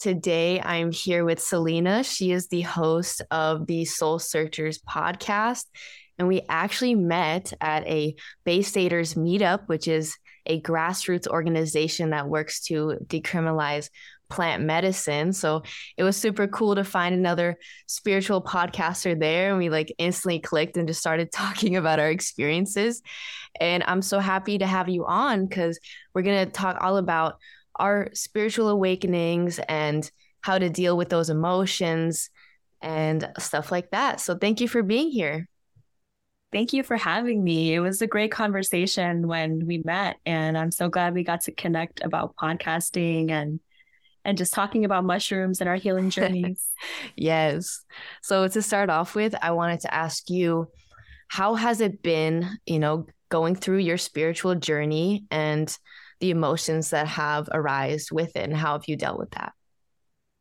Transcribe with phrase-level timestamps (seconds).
[0.00, 2.02] Today, I'm here with Salena.
[2.04, 5.66] She is the host of the Soul Searchers podcast.
[6.18, 10.16] And we actually met at a Bay Staters meetup, which is
[10.46, 13.90] a grassroots organization that works to decriminalize
[14.30, 15.34] plant medicine.
[15.34, 15.64] So
[15.98, 19.50] it was super cool to find another spiritual podcaster there.
[19.50, 23.02] And we like instantly clicked and just started talking about our experiences.
[23.60, 25.78] And I'm so happy to have you on because
[26.14, 27.34] we're going to talk all about
[27.76, 30.10] our spiritual awakenings and
[30.40, 32.30] how to deal with those emotions
[32.80, 34.20] and stuff like that.
[34.20, 35.48] So thank you for being here.
[36.52, 37.74] Thank you for having me.
[37.74, 41.52] It was a great conversation when we met, and I'm so glad we got to
[41.52, 43.60] connect about podcasting and
[44.24, 46.68] and just talking about mushrooms and our healing journeys.
[47.16, 47.84] yes.
[48.22, 50.68] So to start off with, I wanted to ask you
[51.28, 55.74] how has it been, you know, going through your spiritual journey and
[56.20, 58.52] the emotions that have arisen within.
[58.52, 59.52] how have you dealt with that?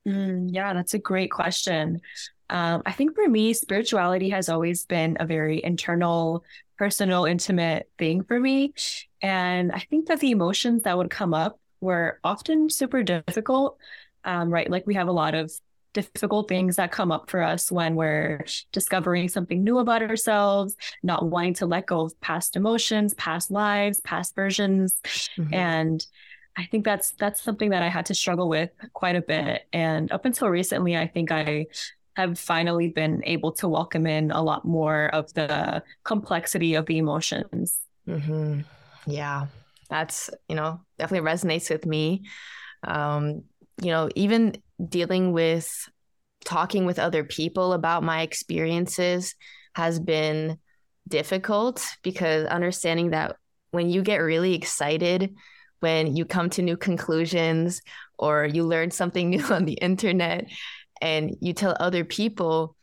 [0.07, 2.01] Mm, yeah, that's a great question.
[2.49, 6.43] Um, I think for me, spirituality has always been a very internal,
[6.77, 8.73] personal, intimate thing for me.
[9.21, 13.77] And I think that the emotions that would come up were often super difficult,
[14.23, 14.69] um, right?
[14.69, 15.51] Like we have a lot of
[15.93, 21.29] difficult things that come up for us when we're discovering something new about ourselves, not
[21.29, 25.01] wanting to let go of past emotions, past lives, past versions.
[25.37, 25.53] Mm-hmm.
[25.53, 26.05] And
[26.57, 29.67] I think that's that's something that I had to struggle with quite a bit.
[29.73, 31.67] And up until recently, I think I
[32.15, 36.97] have finally been able to welcome in a lot more of the complexity of the
[36.97, 37.79] emotions.
[38.07, 38.61] Mm-hmm.
[39.07, 39.47] Yeah,
[39.89, 42.23] that's you know definitely resonates with me.
[42.83, 43.43] Um,
[43.81, 45.89] you know, even dealing with
[46.45, 49.35] talking with other people about my experiences
[49.73, 50.57] has been
[51.07, 53.35] difficult because understanding that
[53.71, 55.35] when you get really excited
[55.79, 57.81] when you come to new conclusions
[58.17, 60.47] or you learn something new on the internet
[61.01, 62.75] and you tell other people,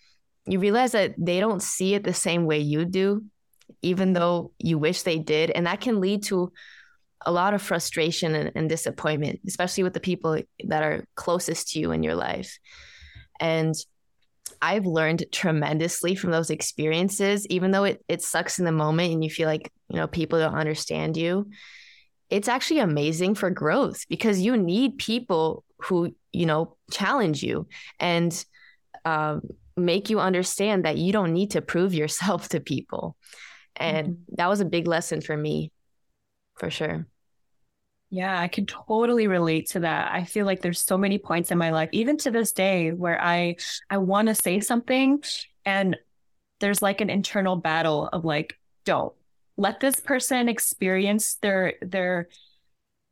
[0.47, 3.25] you realize that they don't see it the same way you do,
[3.83, 5.51] even though you wish they did.
[5.51, 6.53] And that can lead to
[7.25, 11.81] a lot of frustration and, and disappointment, especially with the people that are closest to
[11.81, 12.59] you in your life.
[13.41, 13.75] And
[14.63, 19.23] I've learned tremendously from those experiences, even though it, it sucks in the moment and
[19.23, 21.47] you feel like, you know, people don't understand you
[22.31, 27.67] it's actually amazing for growth because you need people who you know challenge you
[28.01, 28.45] and
[29.05, 29.43] um,
[29.77, 33.17] make you understand that you don't need to prove yourself to people
[33.77, 34.35] and mm-hmm.
[34.37, 35.71] that was a big lesson for me
[36.57, 37.07] for sure
[38.09, 40.13] yeah, I can totally relate to that.
[40.13, 43.21] I feel like there's so many points in my life, even to this day, where
[43.21, 43.57] I
[43.91, 45.23] I want to say something
[45.65, 45.97] and
[46.61, 49.13] there's like an internal battle of like, don't,
[49.57, 52.29] let this person experience their their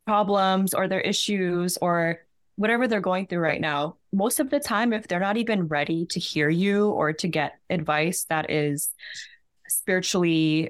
[0.05, 2.19] problems or their issues or
[2.55, 6.05] whatever they're going through right now most of the time if they're not even ready
[6.05, 8.91] to hear you or to get advice that is
[9.67, 10.69] spiritually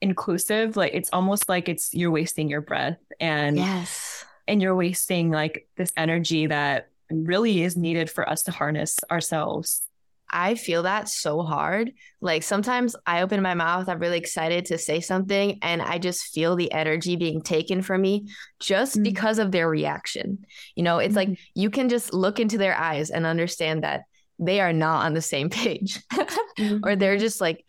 [0.00, 5.30] inclusive like it's almost like it's you're wasting your breath and yes and you're wasting
[5.30, 9.86] like this energy that really is needed for us to harness ourselves
[10.30, 11.92] I feel that so hard.
[12.20, 16.34] Like sometimes I open my mouth, I'm really excited to say something, and I just
[16.34, 18.28] feel the energy being taken from me
[18.58, 19.04] just mm-hmm.
[19.04, 20.44] because of their reaction.
[20.74, 21.30] You know, it's mm-hmm.
[21.30, 24.02] like you can just look into their eyes and understand that
[24.38, 26.02] they are not on the same page.
[26.12, 26.84] mm-hmm.
[26.84, 27.64] Or they're just like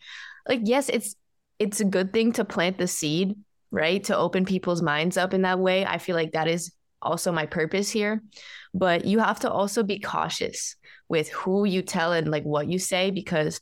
[0.48, 1.14] like yes, it's
[1.58, 3.36] it's a good thing to plant the seed,
[3.70, 4.02] right?
[4.04, 5.84] To open people's minds up in that way.
[5.84, 8.22] I feel like that is also my purpose here.
[8.74, 10.76] But you have to also be cautious
[11.08, 13.60] with who you tell and like what you say because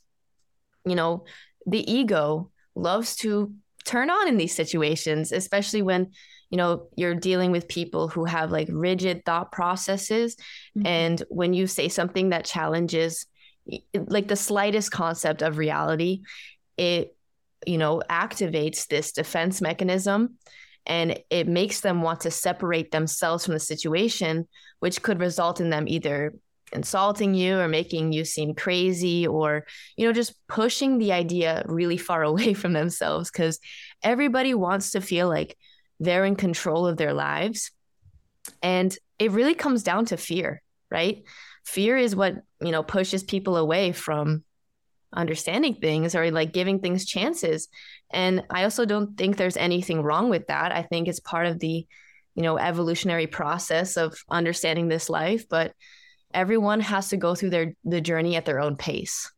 [0.85, 1.25] you know
[1.65, 3.53] the ego loves to
[3.85, 6.11] turn on in these situations especially when
[6.49, 10.35] you know you're dealing with people who have like rigid thought processes
[10.77, 10.85] mm-hmm.
[10.85, 13.25] and when you say something that challenges
[13.93, 16.21] like the slightest concept of reality
[16.77, 17.16] it
[17.65, 20.35] you know activates this defense mechanism
[20.85, 24.47] and it makes them want to separate themselves from the situation
[24.79, 26.33] which could result in them either
[26.73, 29.65] insulting you or making you seem crazy or
[29.95, 33.59] you know just pushing the idea really far away from themselves cuz
[34.03, 35.57] everybody wants to feel like
[35.99, 37.71] they're in control of their lives.
[38.61, 41.23] And it really comes down to fear right?
[41.65, 44.43] Fear is what you know pushes people away from
[45.13, 47.69] understanding things or like giving things chances
[48.11, 51.59] and i also don't think there's anything wrong with that i think it's part of
[51.59, 51.85] the
[52.35, 55.73] you know evolutionary process of understanding this life but
[56.33, 59.31] everyone has to go through their the journey at their own pace.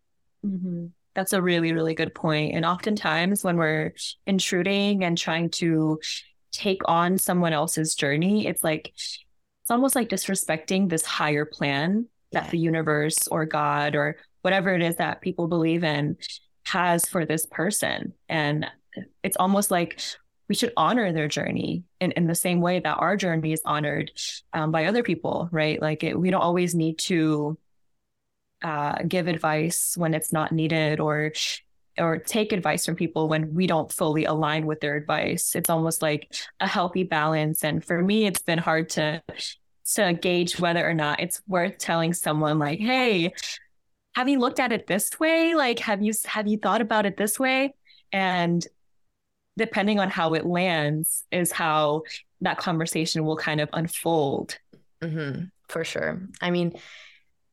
[0.45, 0.87] Mm-hmm.
[1.15, 2.55] That's a really, really good point.
[2.55, 3.93] And oftentimes, when we're
[4.25, 5.99] intruding and trying to
[6.51, 12.51] take on someone else's journey, it's like it's almost like disrespecting this higher plan that
[12.51, 16.17] the universe or God or whatever it is that people believe in
[16.65, 18.13] has for this person.
[18.27, 18.67] And
[19.23, 19.99] it's almost like
[20.47, 24.11] we should honor their journey in, in the same way that our journey is honored
[24.53, 25.81] um, by other people, right?
[25.81, 27.57] Like it, we don't always need to
[28.63, 31.31] uh, give advice when it's not needed or
[31.97, 35.53] or take advice from people when we don't fully align with their advice.
[35.53, 37.63] It's almost like a healthy balance.
[37.63, 39.21] And for me, it's been hard to
[39.95, 43.33] to gauge whether or not it's worth telling someone like, hey,
[44.15, 45.55] have you looked at it this way?
[45.55, 47.73] Like, have you have you thought about it this way?
[48.11, 48.65] And
[49.57, 52.03] depending on how it lands is how
[52.41, 54.57] that conversation will kind of unfold.
[55.01, 56.21] Mm-hmm, for sure.
[56.41, 56.73] I mean,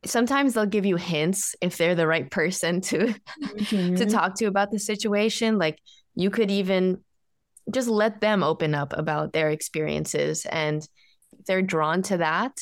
[0.05, 2.99] sometimes they'll give you hints if they're the right person to
[3.43, 3.95] mm-hmm.
[3.97, 5.79] to talk to about the situation like
[6.15, 6.99] you could even
[7.71, 10.87] just let them open up about their experiences and
[11.39, 12.53] if they're drawn to that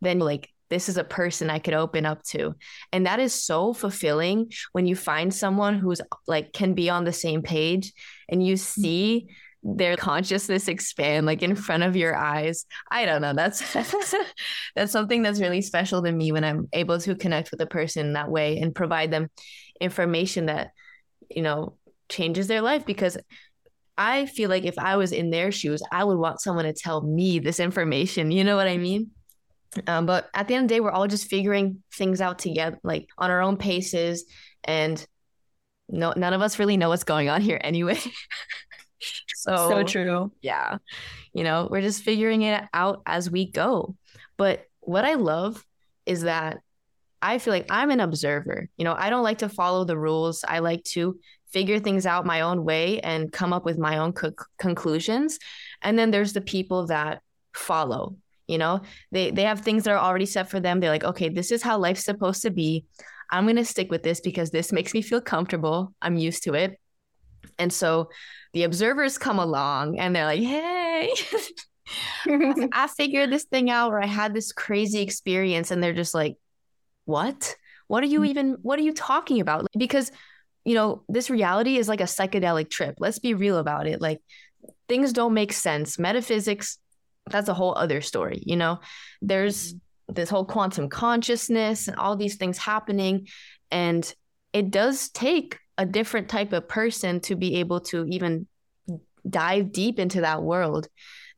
[0.00, 2.54] then like this is a person I could open up to.
[2.92, 7.12] And that is so fulfilling when you find someone who's like can be on the
[7.12, 7.92] same page
[8.28, 8.58] and you mm.
[8.58, 9.28] see
[9.62, 12.66] their consciousness expand like in front of your eyes.
[12.90, 13.32] I don't know.
[13.32, 13.60] That's
[14.74, 18.12] that's something that's really special to me when I'm able to connect with a person
[18.12, 19.30] that way and provide them
[19.80, 20.70] information that
[21.30, 21.76] you know
[22.08, 23.18] changes their life because
[23.96, 27.02] I feel like if I was in their shoes, I would want someone to tell
[27.02, 28.30] me this information.
[28.30, 29.10] You know what I mean?
[29.86, 32.78] Um, but at the end of the day, we're all just figuring things out together,
[32.82, 34.24] like on our own paces.
[34.64, 35.04] And
[35.88, 37.98] no, none of us really know what's going on here anyway.
[39.34, 40.32] So so true.
[40.42, 40.78] Yeah.
[41.32, 43.94] You know, we're just figuring it out as we go.
[44.36, 45.64] But what I love
[46.06, 46.58] is that
[47.22, 48.68] I feel like I'm an observer.
[48.76, 50.44] You know, I don't like to follow the rules.
[50.46, 51.18] I like to
[51.52, 55.38] figure things out my own way and come up with my own co- conclusions.
[55.82, 57.22] And then there's the people that
[57.54, 58.16] follow.
[58.48, 58.80] You know,
[59.12, 60.80] they they have things that are already set for them.
[60.80, 62.86] They're like, okay, this is how life's supposed to be.
[63.30, 65.94] I'm going to stick with this because this makes me feel comfortable.
[66.00, 66.80] I'm used to it.
[67.58, 68.08] And so
[68.52, 71.12] the observers come along and they're like, hey,
[72.26, 75.70] I figured this thing out or I had this crazy experience.
[75.70, 76.36] And they're just like,
[77.04, 77.54] what?
[77.86, 78.28] What are you mm.
[78.28, 79.66] even, what are you talking about?
[79.76, 80.10] Because,
[80.64, 82.96] you know, this reality is like a psychedelic trip.
[82.98, 84.00] Let's be real about it.
[84.00, 84.20] Like
[84.88, 85.98] things don't make sense.
[85.98, 86.78] Metaphysics,
[87.30, 88.42] that's a whole other story.
[88.44, 88.80] You know,
[89.22, 90.14] there's mm-hmm.
[90.14, 93.28] this whole quantum consciousness and all these things happening.
[93.70, 94.12] And
[94.52, 98.46] it does take a different type of person to be able to even
[99.28, 100.88] dive deep into that world,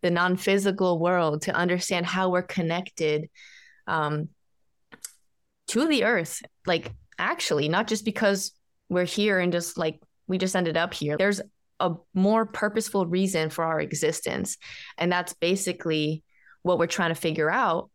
[0.02, 3.28] the non physical world, to understand how we're connected
[3.86, 4.28] um,
[5.68, 6.42] to the earth.
[6.66, 8.52] Like, actually, not just because
[8.88, 11.16] we're here and just like we just ended up here.
[11.16, 11.40] There's
[11.80, 14.56] a more purposeful reason for our existence.
[14.98, 16.22] And that's basically
[16.62, 17.90] what we're trying to figure out.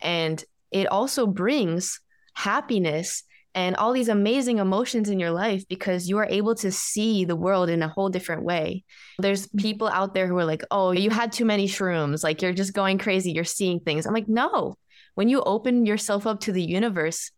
[0.00, 2.00] And it also brings
[2.34, 7.24] happiness and all these amazing emotions in your life because you are able to see
[7.24, 8.84] the world in a whole different way.
[9.18, 9.58] There's mm-hmm.
[9.58, 12.24] people out there who are like, oh, you had too many shrooms.
[12.24, 13.30] Like you're just going crazy.
[13.30, 14.06] You're seeing things.
[14.06, 14.76] I'm like, no.
[15.14, 17.30] When you open yourself up to the universe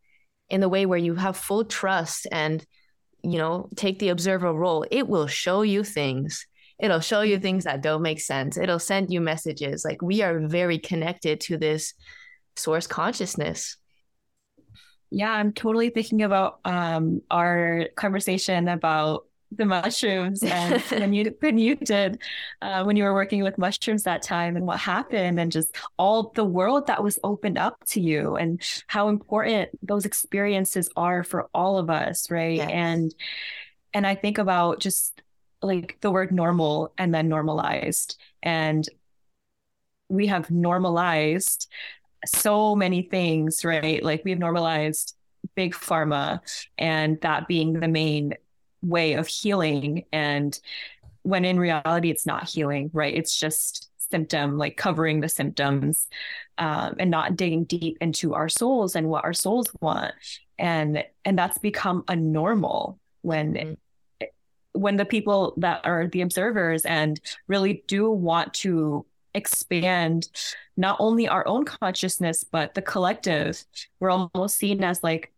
[0.49, 2.65] in the way where you have full trust and,
[3.23, 6.47] you know, take the observer role, it will show you things.
[6.79, 8.59] It'll show you things that don't make sense.
[8.59, 9.85] It'll send you messages.
[9.85, 11.95] Like we are very connected to this
[12.57, 13.77] source consciousness.
[15.11, 21.59] Yeah, I'm totally thinking about um, our conversation about the mushrooms and when you when
[21.59, 22.21] you did
[22.63, 26.33] uh, when you were working with mushrooms that time and what happened and just all
[26.35, 31.49] the world that was opened up to you and how important those experiences are for
[31.55, 32.71] all of us right yes.
[32.73, 33.15] and
[33.95, 35.23] and i think about just
[35.63, 38.89] like the word normal and then normalized and
[40.09, 41.69] we have normalized
[42.25, 44.03] so many things, right?
[44.03, 45.15] Like we've normalized
[45.55, 46.41] big pharma
[46.77, 48.35] and that being the main
[48.83, 50.05] way of healing.
[50.13, 50.59] And
[51.23, 53.15] when in reality, it's not healing, right?
[53.15, 56.07] It's just symptom, like covering the symptoms
[56.59, 60.15] um, and not digging deep into our souls and what our souls want.
[60.59, 63.73] And and that's become a normal when mm-hmm
[64.77, 70.29] when the people that are the observers and really do want to expand
[70.77, 73.63] not only our own consciousness but the collective
[74.01, 75.33] we're almost seen as like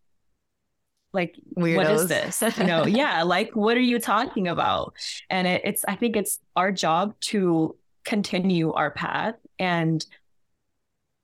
[1.13, 1.77] like Weirdos.
[1.77, 2.43] what is this?
[2.59, 4.95] You know yeah like what are you talking about?
[5.31, 10.05] And it, it's i think it's our job to continue our path and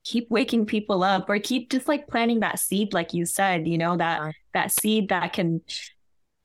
[0.03, 3.75] keep waking people up or keep just like planting that seed like you said you
[3.75, 5.61] know that that seed that can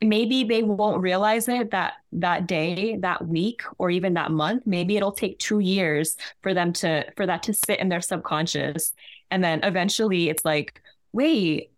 [0.00, 4.62] maybe they won't realize it that that day that week or even that month.
[4.66, 8.92] Maybe it'll take 2 years for them to for that to sit in their subconscious.
[9.30, 10.80] And then eventually it's like
[11.12, 11.69] wait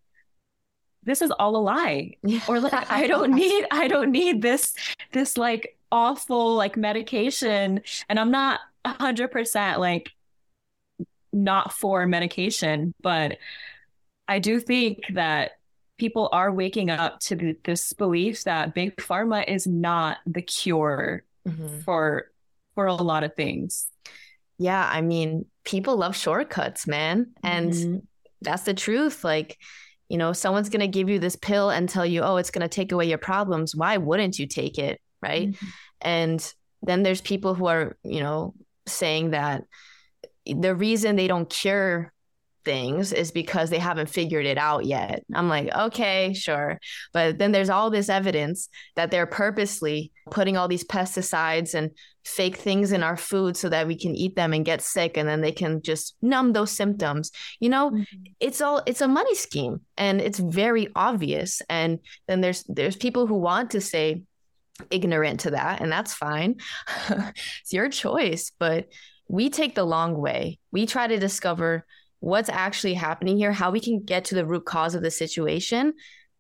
[1.04, 2.12] this is all a lie
[2.48, 4.74] or like i don't need i don't need this
[5.12, 10.10] this like awful like medication and i'm not 100% like
[11.32, 13.38] not for medication but
[14.28, 15.52] i do think that
[15.98, 21.80] people are waking up to this belief that big pharma is not the cure mm-hmm.
[21.80, 22.32] for
[22.74, 23.88] for a lot of things.
[24.58, 27.32] Yeah, I mean, people love shortcuts, man.
[27.42, 27.96] And mm-hmm.
[28.40, 29.24] that's the truth.
[29.24, 29.58] Like,
[30.12, 32.60] you know, someone's going to give you this pill and tell you, "Oh, it's going
[32.60, 35.48] to take away your problems." Why wouldn't you take it, right?
[35.48, 35.66] Mm-hmm.
[36.02, 38.52] And then there's people who are, you know,
[38.86, 39.64] saying that
[40.44, 42.11] the reason they don't cure
[42.64, 45.24] things is because they haven't figured it out yet.
[45.34, 46.78] I'm like, okay, sure.
[47.12, 51.90] But then there's all this evidence that they're purposely putting all these pesticides and
[52.24, 55.28] fake things in our food so that we can eat them and get sick and
[55.28, 57.32] then they can just numb those symptoms.
[57.60, 58.02] You know, mm-hmm.
[58.40, 61.62] it's all it's a money scheme and it's very obvious.
[61.68, 64.22] And then there's there's people who want to say
[64.90, 66.56] ignorant to that and that's fine.
[67.08, 68.88] it's your choice, but
[69.28, 70.58] we take the long way.
[70.70, 71.86] We try to discover
[72.22, 75.92] what's actually happening here, how we can get to the root cause of the situation,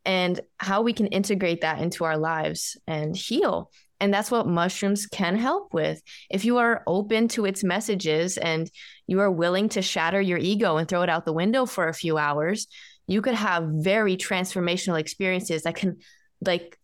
[0.04, 3.68] and how we can integrate that into our lives and heal.
[3.98, 6.00] And that's what mushrooms can help with.
[6.30, 8.70] If you are open to its messages and
[9.08, 11.94] you are willing to shatter your ego and throw it out the window for a
[11.94, 12.68] few hours,
[13.08, 15.98] you could have very transformational experiences that can
[16.40, 16.78] like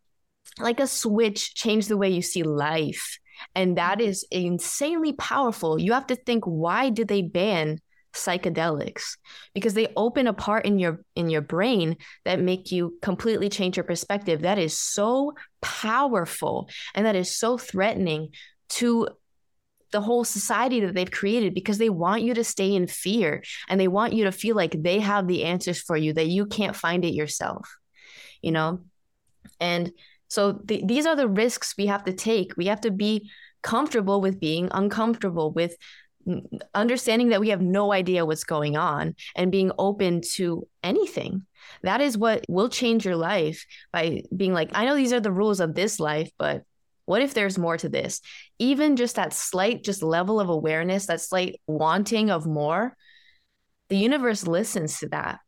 [0.59, 3.21] like a switch change the way you see life.
[3.55, 5.79] And that is insanely powerful.
[5.79, 7.79] You have to think why did they ban
[8.19, 9.17] psychedelics
[9.55, 13.77] because they open a part in your in your brain that make you completely change
[13.77, 14.43] your perspective.
[14.43, 18.31] That is so powerful and that is so threatening
[18.71, 19.09] to
[19.91, 23.81] the whole society that they've created because they want you to stay in fear and
[23.81, 26.77] they want you to feel like they have the answers for you that you can't
[26.77, 27.79] find it yourself
[28.43, 28.81] you know?
[29.61, 29.93] And
[30.29, 32.57] so th- these are the risks we have to take.
[32.57, 33.31] We have to be
[33.63, 35.77] comfortable with being uncomfortable with
[36.75, 41.47] understanding that we have no idea what's going on and being open to anything.
[41.83, 45.33] That is what will change your life by being like i know these are the
[45.33, 46.63] rules of this life but
[47.09, 48.21] what if there's more to this?
[48.59, 52.95] Even just that slight just level of awareness that slight wanting of more
[53.89, 55.41] the universe listens to that.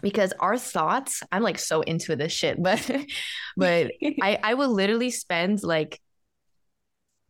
[0.00, 2.90] Because our thoughts i'm like so into this shit but
[3.56, 6.00] but i i will literally spend like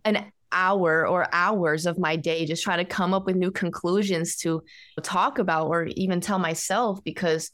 [0.04, 4.36] an hour or hours of my day just trying to come up with new conclusions
[4.36, 4.62] to
[5.02, 7.50] talk about or even tell myself because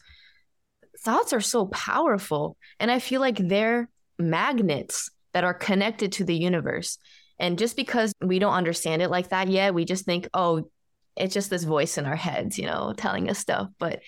[1.00, 2.56] thoughts are so powerful.
[2.78, 3.88] And i feel like they're
[4.18, 6.98] magnets that are connected to the universe.
[7.38, 10.70] And just because we don't understand it like that yet we just think oh
[11.16, 13.68] it's just this voice in our heads you know telling us stuff.
[13.78, 14.02] But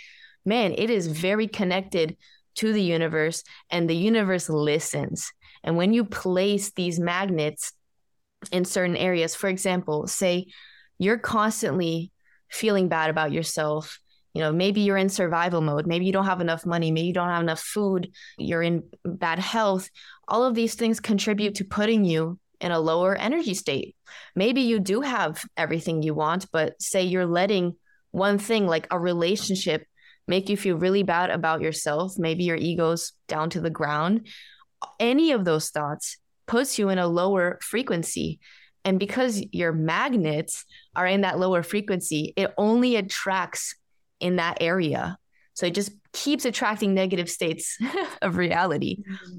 [0.44, 2.16] man it is very connected
[2.56, 5.32] to the universe and the universe listens.
[5.64, 7.72] And when you place these magnets
[8.50, 9.34] in certain areas.
[9.34, 10.46] For example, say
[10.98, 12.10] you're constantly
[12.50, 13.98] feeling bad about yourself.
[14.34, 15.86] You know, maybe you're in survival mode.
[15.86, 16.90] Maybe you don't have enough money.
[16.90, 18.10] Maybe you don't have enough food.
[18.38, 19.90] You're in bad health.
[20.26, 23.96] All of these things contribute to putting you in a lower energy state.
[24.34, 27.76] Maybe you do have everything you want, but say you're letting
[28.12, 29.84] one thing like a relationship
[30.28, 32.14] make you feel really bad about yourself.
[32.16, 34.28] Maybe your ego's down to the ground.
[35.00, 38.40] Any of those thoughts puts you in a lower frequency.
[38.84, 40.64] And because your magnets
[40.96, 43.74] are in that lower frequency, it only attracts
[44.20, 45.18] in that area.
[45.54, 47.78] So it just keeps attracting negative states
[48.22, 48.98] of reality.
[48.98, 49.38] Mm-hmm.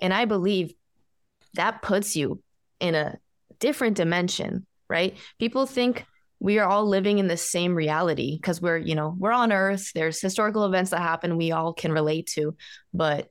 [0.00, 0.72] And I believe
[1.54, 2.42] that puts you
[2.80, 3.18] in a
[3.58, 5.16] different dimension, right?
[5.38, 6.04] People think
[6.40, 9.90] we are all living in the same reality because we're, you know, we're on earth.
[9.94, 12.56] There's historical events that happen we all can relate to,
[12.94, 13.28] but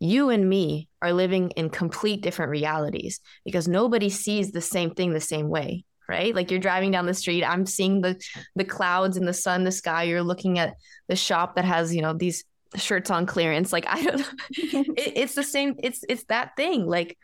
[0.00, 5.12] you and me are living in complete different realities because nobody sees the same thing
[5.12, 6.34] the same way right?
[6.34, 8.20] Like you're driving down the street i'm seeing the
[8.56, 10.04] the clouds and the sun the sky.
[10.04, 10.74] You're looking at
[11.06, 12.44] the shop that has you know these
[12.76, 13.72] shirts on clearance.
[13.72, 16.86] Like i don't it, it's the same it's it's that thing.
[16.86, 17.18] Like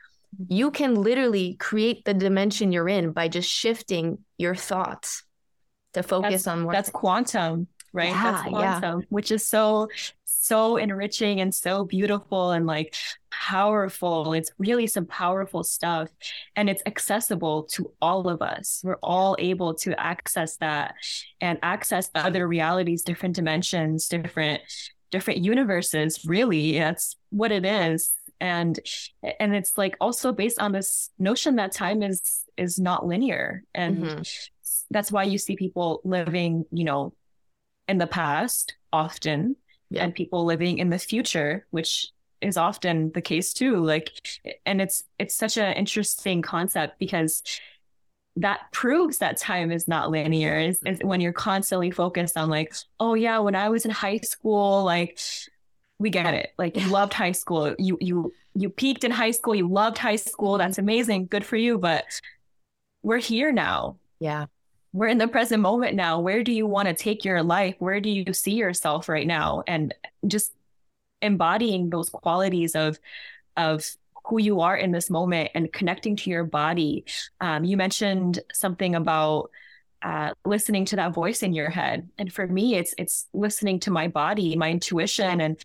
[0.48, 5.24] you can literally create the dimension you're in by just shifting your thoughts
[5.94, 8.08] to focus that's, on more that's quantum right?
[8.08, 9.06] Yeah, that's quantum yeah.
[9.10, 9.88] which is so
[10.44, 12.94] so enriching and so beautiful and like
[13.30, 14.34] powerful.
[14.34, 16.10] It's really some powerful stuff
[16.54, 18.82] and it's accessible to all of us.
[18.84, 20.96] We're all able to access that
[21.40, 24.60] and access other realities, different dimensions, different
[25.10, 26.26] different universes.
[26.26, 28.12] Really, that's what it is.
[28.38, 28.78] and
[29.40, 33.98] and it's like also based on this notion that time is is not linear and
[33.98, 34.22] mm-hmm.
[34.90, 37.14] that's why you see people living you know
[37.88, 39.56] in the past often
[39.96, 42.08] and people living in the future which
[42.40, 44.10] is often the case too like
[44.66, 47.42] and it's it's such an interesting concept because
[48.36, 52.74] that proves that time is not linear is, is when you're constantly focused on like
[53.00, 55.18] oh yeah when i was in high school like
[55.98, 56.52] we get it.
[56.58, 57.74] Like you loved high school.
[57.78, 59.54] You you you peaked in high school.
[59.54, 60.58] You loved high school.
[60.58, 61.26] That's amazing.
[61.26, 61.78] Good for you.
[61.78, 62.04] But
[63.02, 63.96] we're here now.
[64.18, 64.46] Yeah
[64.94, 66.20] we're in the present moment now.
[66.20, 67.74] Where do you want to take your life?
[67.80, 69.64] Where do you see yourself right now?
[69.66, 69.92] And
[70.24, 70.52] just
[71.20, 72.98] embodying those qualities of
[73.56, 73.84] of
[74.26, 77.04] who you are in this moment and connecting to your body.
[77.40, 79.50] Um, you mentioned something about
[80.02, 83.90] uh, listening to that voice in your head, and for me, it's it's listening to
[83.90, 85.56] my body, my intuition, and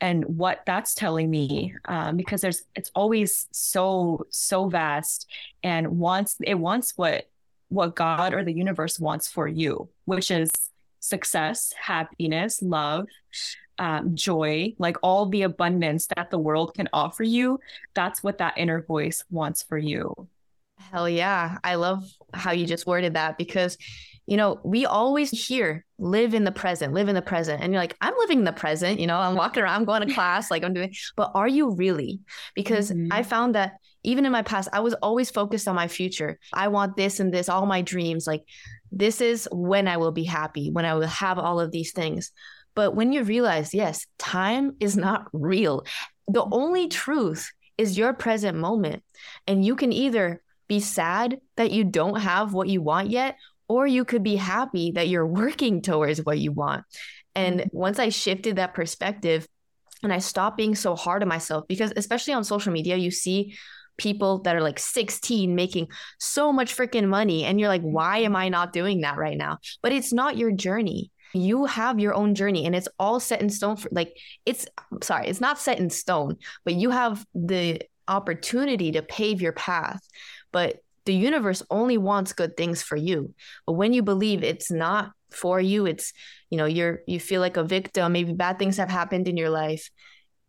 [0.00, 1.74] and what that's telling me.
[1.84, 5.26] Um, because there's it's always so so vast,
[5.62, 7.26] and wants it wants what
[7.68, 10.50] what God or the universe wants for you, which is
[11.00, 13.06] success, happiness, love,
[13.78, 17.60] um, joy, like all the abundance that the world can offer you.
[17.94, 20.12] That's what that inner voice wants for you.
[20.78, 21.58] Hell yeah.
[21.64, 23.76] I love how you just worded that because,
[24.26, 27.62] you know, we always hear live in the present, live in the present.
[27.62, 30.06] And you're like, I'm living in the present, you know, I'm walking around, I'm going
[30.06, 32.20] to class, like I'm doing, but are you really?
[32.54, 33.12] Because mm-hmm.
[33.12, 33.74] I found that
[34.04, 36.38] even in my past, I was always focused on my future.
[36.52, 38.26] I want this and this, all my dreams.
[38.26, 38.44] Like,
[38.92, 42.32] this is when I will be happy, when I will have all of these things.
[42.74, 45.84] But when you realize, yes, time is not real,
[46.26, 49.02] the only truth is your present moment.
[49.46, 53.36] And you can either be sad that you don't have what you want yet,
[53.68, 56.84] or you could be happy that you're working towards what you want.
[57.34, 57.76] And mm-hmm.
[57.76, 59.46] once I shifted that perspective
[60.02, 63.56] and I stopped being so hard on myself, because especially on social media, you see
[63.98, 65.88] people that are like 16 making
[66.18, 67.44] so much freaking money.
[67.44, 69.58] And you're like, why am I not doing that right now?
[69.82, 73.50] But it's not your journey you have your own journey and it's all set in
[73.50, 74.66] stone for like it's
[75.02, 80.00] sorry it's not set in stone but you have the opportunity to pave your path
[80.52, 83.34] but the universe only wants good things for you
[83.66, 86.12] but when you believe it's not for you it's
[86.48, 89.50] you know you're you feel like a victim maybe bad things have happened in your
[89.50, 89.90] life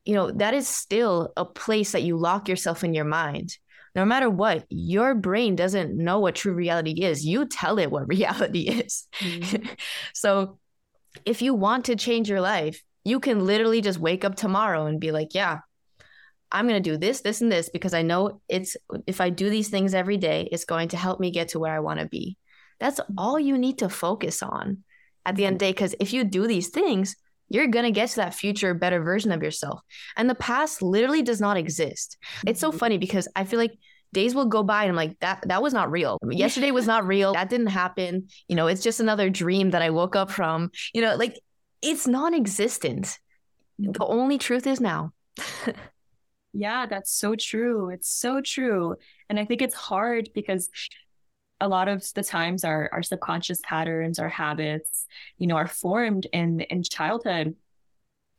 [0.10, 3.58] you know that is still a place that you lock yourself in your mind
[3.96, 7.26] no matter what, your brain doesn't know what true reality is.
[7.26, 9.08] You tell it what reality is.
[9.20, 9.66] Mm-hmm.
[10.14, 10.60] so
[11.26, 15.00] if you want to change your life, you can literally just wake up tomorrow and
[15.00, 15.60] be like, yeah,
[16.52, 19.50] I'm going to do this, this, and this because I know it's if I do
[19.50, 22.08] these things every day, it's going to help me get to where I want to
[22.08, 22.38] be.
[22.80, 24.84] That's all you need to focus on
[25.26, 25.72] at the end of the day.
[25.72, 27.16] Because if you do these things,
[27.50, 29.82] you're going to get to that future better version of yourself.
[30.16, 32.18] And the past literally does not exist.
[32.48, 32.78] It's so mm-hmm.
[32.78, 33.78] funny because I feel like
[34.14, 36.18] days will go by and I'm like, that that was not real.
[36.30, 37.34] Yesterday was not real.
[37.34, 38.28] That didn't happen.
[38.48, 40.72] You know, it's just another dream that I woke up from.
[40.94, 41.40] You know, like
[41.82, 43.18] it's non-existent.
[43.80, 45.14] The only truth is now.
[46.54, 47.90] yeah, that's so true.
[47.90, 48.96] It's so true.
[49.30, 50.70] And I think it's hard because
[51.62, 55.06] a lot of the times our our subconscious patterns, our habits,
[55.38, 57.56] you know, are formed in in childhood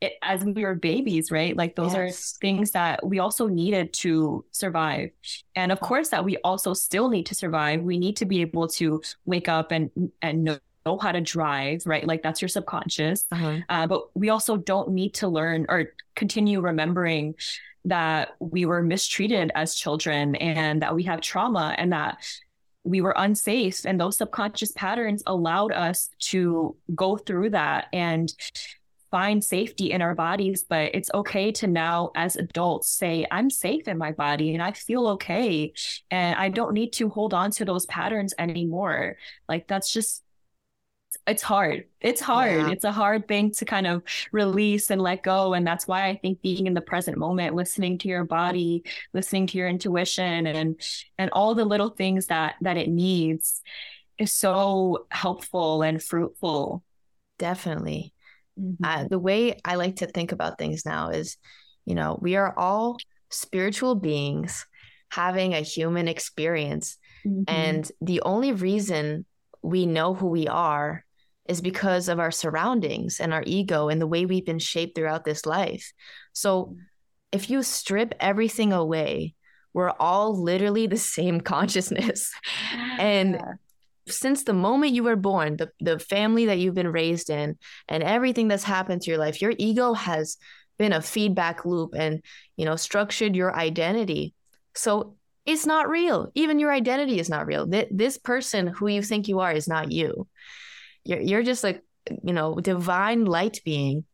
[0.01, 1.55] it, as we were babies, right?
[1.55, 2.35] Like those yes.
[2.35, 5.11] are things that we also needed to survive.
[5.55, 7.81] And of course that we also still need to survive.
[7.81, 11.85] We need to be able to wake up and and know know how to drive,
[11.85, 12.07] right?
[12.07, 13.25] Like that's your subconscious.
[13.31, 13.57] Uh-huh.
[13.69, 17.35] Uh, but we also don't need to learn or continue remembering
[17.85, 22.17] that we were mistreated as children and that we have trauma and that
[22.83, 23.85] we were unsafe.
[23.85, 27.87] And those subconscious patterns allowed us to go through that.
[27.93, 28.33] And
[29.11, 33.89] find safety in our bodies, but it's okay to now, as adults, say, I'm safe
[33.89, 35.73] in my body and I feel okay.
[36.09, 39.17] And I don't need to hold on to those patterns anymore.
[39.49, 40.23] Like, that's just,
[41.27, 41.85] it's hard.
[41.99, 42.53] It's hard.
[42.53, 42.69] Yeah.
[42.71, 45.53] It's a hard thing to kind of release and let go.
[45.53, 49.47] And that's why I think being in the present moment, listening to your body, listening
[49.47, 50.81] to your intuition and,
[51.17, 53.61] and all the little things that, that it needs
[54.17, 56.83] is so helpful and fruitful.
[57.37, 58.13] Definitely.
[58.59, 58.83] Mm-hmm.
[58.83, 61.37] Uh, the way I like to think about things now is,
[61.85, 62.97] you know, we are all
[63.29, 64.65] spiritual beings
[65.09, 66.97] having a human experience.
[67.25, 67.43] Mm-hmm.
[67.47, 69.25] And the only reason
[69.61, 71.05] we know who we are
[71.47, 75.25] is because of our surroundings and our ego and the way we've been shaped throughout
[75.25, 75.91] this life.
[76.33, 76.75] So
[77.31, 79.35] if you strip everything away,
[79.73, 82.31] we're all literally the same consciousness.
[82.99, 83.41] and
[84.07, 88.03] since the moment you were born, the, the family that you've been raised in, and
[88.03, 90.37] everything that's happened to your life, your ego has
[90.77, 92.23] been a feedback loop and
[92.57, 94.33] you know structured your identity.
[94.75, 96.31] So it's not real.
[96.33, 97.67] Even your identity is not real.
[97.91, 100.27] This person who you think you are is not you
[101.03, 101.83] you're, you're just like
[102.23, 104.05] you know divine light being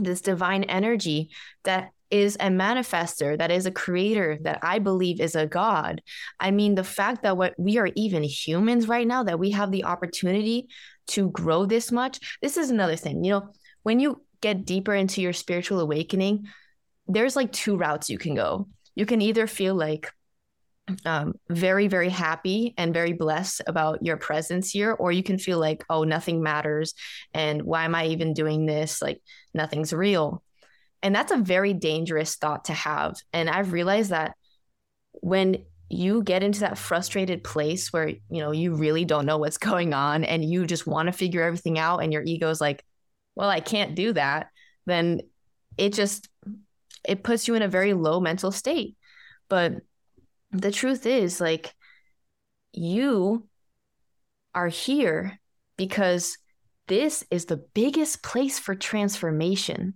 [0.00, 1.30] this divine energy
[1.64, 6.02] that is a manifester, that is a creator, that I believe is a God.
[6.38, 9.70] I mean, the fact that what we are even humans right now, that we have
[9.70, 10.68] the opportunity
[11.08, 13.24] to grow this much, this is another thing.
[13.24, 13.48] You know,
[13.82, 16.48] when you get deeper into your spiritual awakening,
[17.06, 18.68] there's like two routes you can go.
[18.94, 20.12] You can either feel like
[21.04, 25.58] um, very, very happy and very blessed about your presence here, or you can feel
[25.58, 26.94] like, oh, nothing matters.
[27.32, 29.00] And why am I even doing this?
[29.00, 29.20] Like,
[29.54, 30.42] nothing's real.
[31.02, 33.16] And that's a very dangerous thought to have.
[33.32, 34.34] And I've realized that
[35.12, 39.58] when you get into that frustrated place where, you know, you really don't know what's
[39.70, 42.84] going on and you just want to figure everything out and your ego is like,
[43.34, 44.48] well, I can't do that,
[44.86, 45.20] then
[45.78, 46.28] it just
[47.08, 48.96] it puts you in a very low mental state.
[49.48, 49.74] But
[50.52, 51.74] the truth is like
[52.72, 53.46] you
[54.54, 55.40] are here
[55.76, 56.36] because
[56.88, 59.94] this is the biggest place for transformation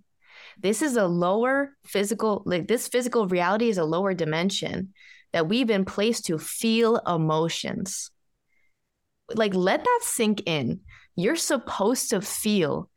[0.59, 4.93] this is a lower physical, like this physical reality is a lower dimension
[5.33, 8.11] that we've been placed to feel emotions.
[9.35, 10.81] Like, let that sink in.
[11.15, 12.91] You're supposed to feel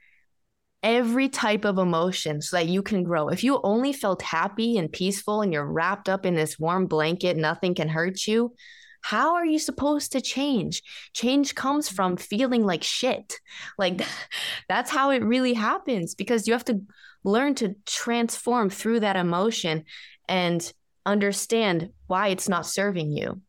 [0.82, 3.30] every type of emotion so that you can grow.
[3.30, 7.38] If you only felt happy and peaceful and you're wrapped up in this warm blanket,
[7.38, 8.54] nothing can hurt you.
[9.02, 10.84] How are you supposed to change?
[11.14, 13.36] Change comes from feeling like shit.
[13.78, 14.02] Like
[14.70, 16.82] that's how it really happens because you have to
[17.24, 19.84] learn to transform through that emotion
[20.28, 20.72] and
[21.06, 23.42] understand why it's not serving you.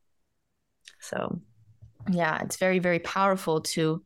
[1.01, 1.41] So,
[2.11, 4.03] yeah, it's very, very powerful to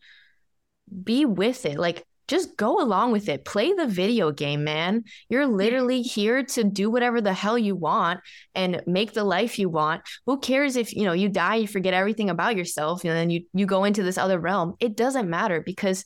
[1.02, 1.78] be with it.
[1.78, 3.44] Like, just go along with it.
[3.44, 5.04] Play the video game, man.
[5.28, 8.20] You're literally here to do whatever the hell you want
[8.54, 10.02] and make the life you want.
[10.26, 13.42] Who cares if, you know, you die, you forget everything about yourself, and then you
[13.52, 14.74] you go into this other realm.
[14.80, 16.04] It doesn't matter because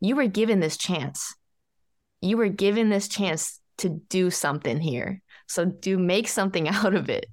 [0.00, 1.34] you were given this chance
[2.20, 5.22] you were given this chance to do something here.
[5.46, 7.26] So do make something out of it.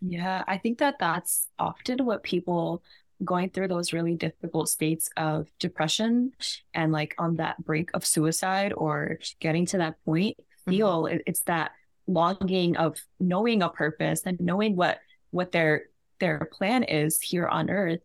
[0.00, 2.82] yeah, I think that that's often what people
[3.24, 6.32] going through those really difficult states of depression
[6.74, 10.70] and like on that brink of suicide or getting to that point mm-hmm.
[10.70, 11.18] feel mm-hmm.
[11.26, 11.72] it's that
[12.06, 14.98] longing of knowing a purpose and knowing what
[15.30, 15.84] what their
[16.20, 18.00] their plan is here on earth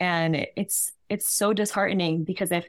[0.00, 2.66] and it's it's so disheartening because if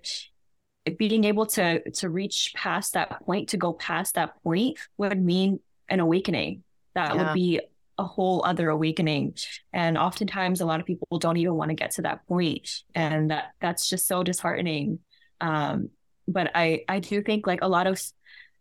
[0.98, 5.60] being able to to reach past that point to go past that point would mean
[5.90, 7.24] an awakening that yeah.
[7.24, 7.60] would be
[7.98, 9.36] a whole other awakening
[9.74, 13.32] and oftentimes a lot of people don't even want to get to that point and
[13.32, 15.00] that that's just so disheartening
[15.42, 15.90] um,
[16.28, 18.02] but i i do think like a lot of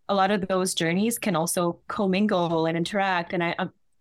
[0.09, 3.55] a lot of those journeys can also commingle and interact and i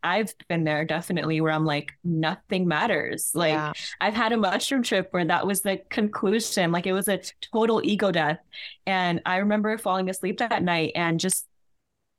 [0.06, 3.32] I've been there definitely where I'm like, nothing matters.
[3.34, 3.74] Like, yeah.
[4.00, 6.71] I've had a mushroom trip where that was the conclusion.
[6.71, 7.21] Like, it was a
[7.52, 8.38] total ego death.
[8.86, 11.48] And I remember falling asleep that night and just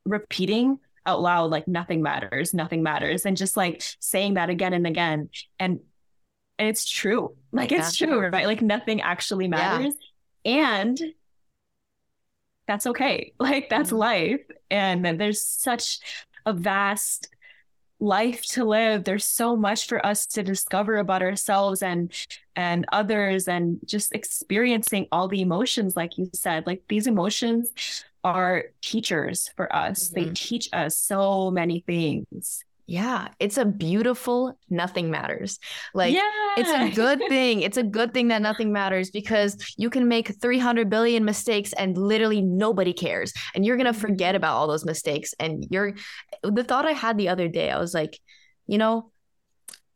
[0.03, 3.25] repeating out loud, like, nothing matters, nothing matters.
[3.25, 5.29] And just like saying that again and again.
[5.57, 5.79] And,
[6.59, 7.35] and it's true.
[7.51, 7.79] Like, yeah.
[7.79, 8.45] it's true, right?
[8.45, 9.93] Like, nothing actually matters.
[10.43, 10.83] Yeah.
[10.83, 11.01] And
[12.67, 13.33] that's okay.
[13.39, 13.97] Like, that's mm-hmm.
[13.97, 14.41] life.
[14.69, 15.99] And there's such
[16.45, 17.29] a vast
[17.99, 22.13] life to live there's so much for us to discover about ourselves and
[22.55, 28.65] and others and just experiencing all the emotions like you said like these emotions are
[28.81, 30.27] teachers for us mm-hmm.
[30.27, 35.59] they teach us so many things yeah, it's a beautiful nothing matters.
[35.93, 36.21] Like yeah.
[36.55, 37.61] it's a good thing.
[37.61, 41.97] It's a good thing that nothing matters because you can make 300 billion mistakes and
[41.97, 43.33] literally nobody cares.
[43.53, 45.95] And you're going to forget about all those mistakes and you're
[46.43, 48.17] the thought I had the other day, I was like,
[48.67, 49.11] you know,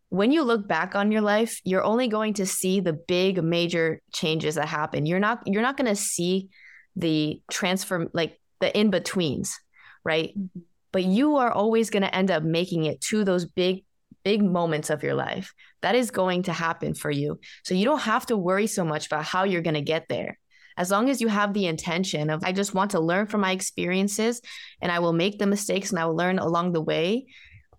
[0.09, 4.01] when you look back on your life, you're only going to see the big major
[4.11, 5.05] changes that happen.
[5.05, 6.49] You're not you're not going to see
[6.95, 9.57] the transform like the in-betweens,
[10.03, 10.29] right?
[10.37, 10.61] Mm-hmm.
[10.91, 13.85] But you are always going to end up making it to those big
[14.23, 15.51] big moments of your life.
[15.81, 17.39] That is going to happen for you.
[17.63, 20.37] So you don't have to worry so much about how you're going to get there.
[20.77, 23.51] As long as you have the intention of i just want to learn from my
[23.51, 24.41] experiences
[24.81, 27.25] and i will make the mistakes and i will learn along the way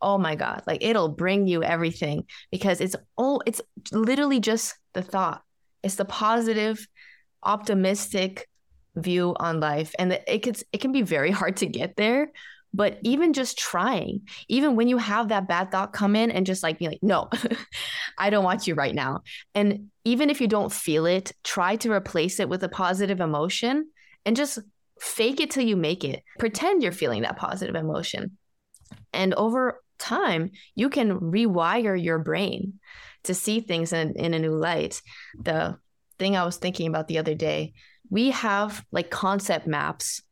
[0.02, 2.24] oh my god like it'll bring you everything.
[2.50, 5.42] Because it's all it's literally just the thought.
[5.82, 6.86] It's the positive
[7.42, 8.48] optimistic
[8.94, 12.30] view on life and it can it can be very hard to get there
[12.74, 16.62] but even just trying, even when you have that bad thought come in and just
[16.62, 17.28] like be like, no,
[18.18, 19.22] I don't want you right now.
[19.54, 23.90] And even if you don't feel it, try to replace it with a positive emotion
[24.24, 24.58] and just
[25.00, 26.22] fake it till you make it.
[26.38, 28.38] Pretend you're feeling that positive emotion.
[29.12, 32.80] And over time, you can rewire your brain
[33.24, 35.02] to see things in, in a new light.
[35.38, 35.76] The
[36.18, 37.74] thing I was thinking about the other day,
[38.12, 40.22] we have like concept maps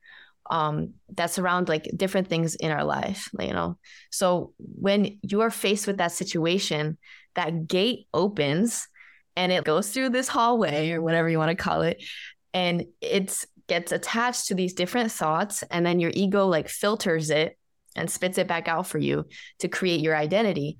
[0.51, 3.79] um, that surround like different things in our life, you know.
[4.11, 6.99] So when you are faced with that situation,
[7.37, 8.87] that gate opens
[9.35, 12.05] and it goes through this hallway or whatever you want to call it,
[12.53, 17.57] and it gets attached to these different thoughts, and then your ego like filters it
[17.97, 19.25] and spits it back out for you
[19.61, 20.77] to create your identity.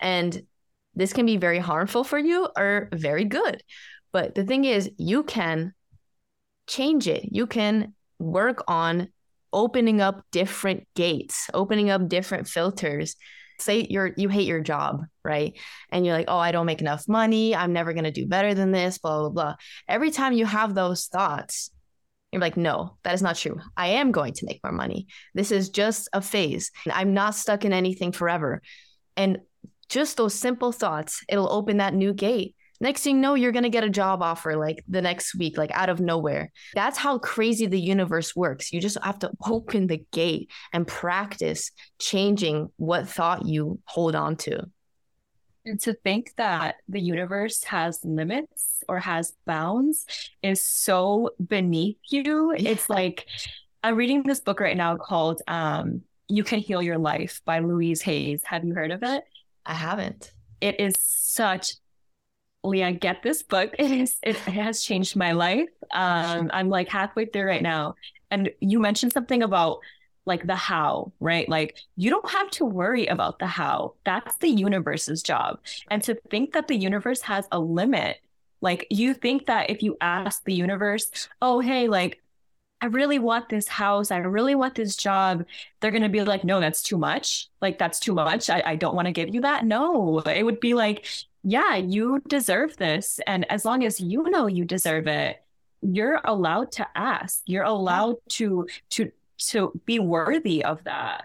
[0.00, 0.42] And
[0.96, 3.62] this can be very harmful for you or very good.
[4.12, 5.74] But the thing is, you can
[6.70, 7.28] change it.
[7.30, 9.08] You can work on
[9.52, 13.16] opening up different gates, opening up different filters.
[13.58, 15.58] Say you're you hate your job, right?
[15.90, 17.54] And you're like, "Oh, I don't make enough money.
[17.54, 19.54] I'm never going to do better than this, blah blah blah."
[19.88, 21.70] Every time you have those thoughts,
[22.32, 23.58] you're like, "No, that is not true.
[23.76, 25.08] I am going to make more money.
[25.34, 26.70] This is just a phase.
[26.90, 28.62] I'm not stuck in anything forever."
[29.16, 29.40] And
[29.88, 33.64] just those simple thoughts, it'll open that new gate next thing you know you're going
[33.64, 36.50] to get a job offer like the next week like out of nowhere.
[36.74, 38.72] That's how crazy the universe works.
[38.72, 44.36] You just have to open the gate and practice changing what thought you hold on
[44.36, 44.66] to.
[45.66, 50.06] And to think that the universe has limits or has bounds
[50.42, 52.54] is so beneath you.
[52.56, 52.70] Yeah.
[52.70, 53.26] it's like
[53.82, 58.00] i'm reading this book right now called um, you can heal your life by louise
[58.02, 58.42] hayes.
[58.44, 59.24] Have you heard of it?
[59.66, 60.32] I haven't.
[60.60, 61.74] It is such
[62.62, 63.74] Leah, get this book.
[63.78, 65.68] It is it has changed my life.
[65.92, 67.94] Um, I'm like halfway through right now.
[68.30, 69.78] And you mentioned something about
[70.26, 71.48] like the how, right?
[71.48, 73.94] Like you don't have to worry about the how.
[74.04, 75.58] That's the universe's job.
[75.90, 78.18] And to think that the universe has a limit,
[78.60, 82.22] like you think that if you ask the universe, oh hey, like
[82.80, 84.10] I really want this house.
[84.10, 85.44] I really want this job.
[85.80, 87.48] They're going to be like, no, that's too much.
[87.60, 88.48] Like, that's too much.
[88.48, 89.66] I, I don't want to give you that.
[89.66, 91.06] No, it would be like,
[91.42, 93.20] yeah, you deserve this.
[93.26, 95.42] And as long as you know you deserve it,
[95.82, 97.42] you're allowed to ask.
[97.46, 101.24] You're allowed to to to be worthy of that.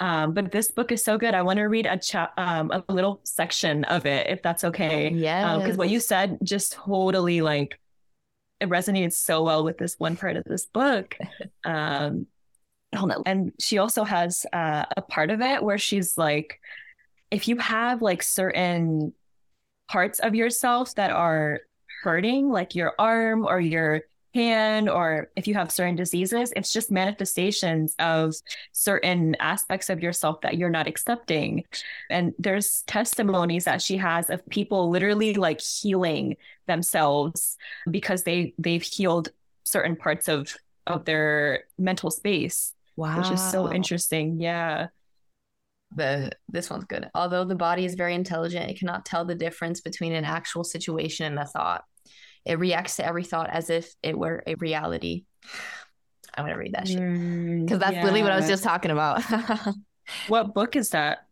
[0.00, 1.32] Um, but this book is so good.
[1.32, 5.10] I want to read a cha- um, a little section of it, if that's okay.
[5.10, 5.58] Yeah.
[5.58, 7.78] Because um, what you said just totally like
[8.62, 11.16] it resonated so well with this one part of this book.
[11.64, 12.26] Um,
[13.24, 16.60] and she also has uh, a part of it where she's like,
[17.30, 19.14] if you have like certain
[19.88, 21.60] parts of yourself that are
[22.02, 24.02] hurting, like your arm or your
[24.34, 28.34] hand, or if you have certain diseases, it's just manifestations of
[28.72, 31.64] certain aspects of yourself that you're not accepting.
[32.10, 37.56] And there's testimonies that she has of people literally like healing themselves
[37.90, 39.30] because they they've healed
[39.64, 42.74] certain parts of of their mental space.
[42.96, 43.18] Wow.
[43.18, 44.40] Which is so interesting.
[44.40, 44.88] Yeah
[45.96, 47.10] the this one's good.
[47.14, 51.26] Although the body is very intelligent, it cannot tell the difference between an actual situation
[51.26, 51.84] and a thought.
[52.44, 55.24] It reacts to every thought as if it were a reality.
[56.34, 58.02] I'm gonna read that shit because mm, that's yeah.
[58.02, 59.22] literally what I was just talking about.
[60.28, 61.26] what book is that?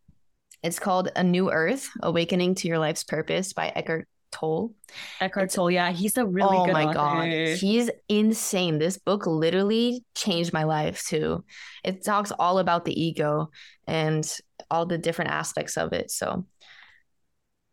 [0.61, 4.73] It's called A New Earth: Awakening to Your Life's Purpose by Eckhart Tolle.
[5.19, 6.75] Eckhart Tolle, yeah, he's a really oh good.
[6.75, 8.79] Oh my god, he's insane.
[8.79, 11.43] This book literally changed my life too.
[11.83, 13.49] It talks all about the ego
[13.87, 14.29] and
[14.69, 16.11] all the different aspects of it.
[16.11, 16.45] So,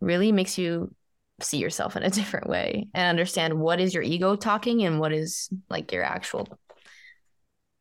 [0.00, 0.94] really makes you
[1.40, 5.12] see yourself in a different way and understand what is your ego talking and what
[5.12, 6.48] is like your actual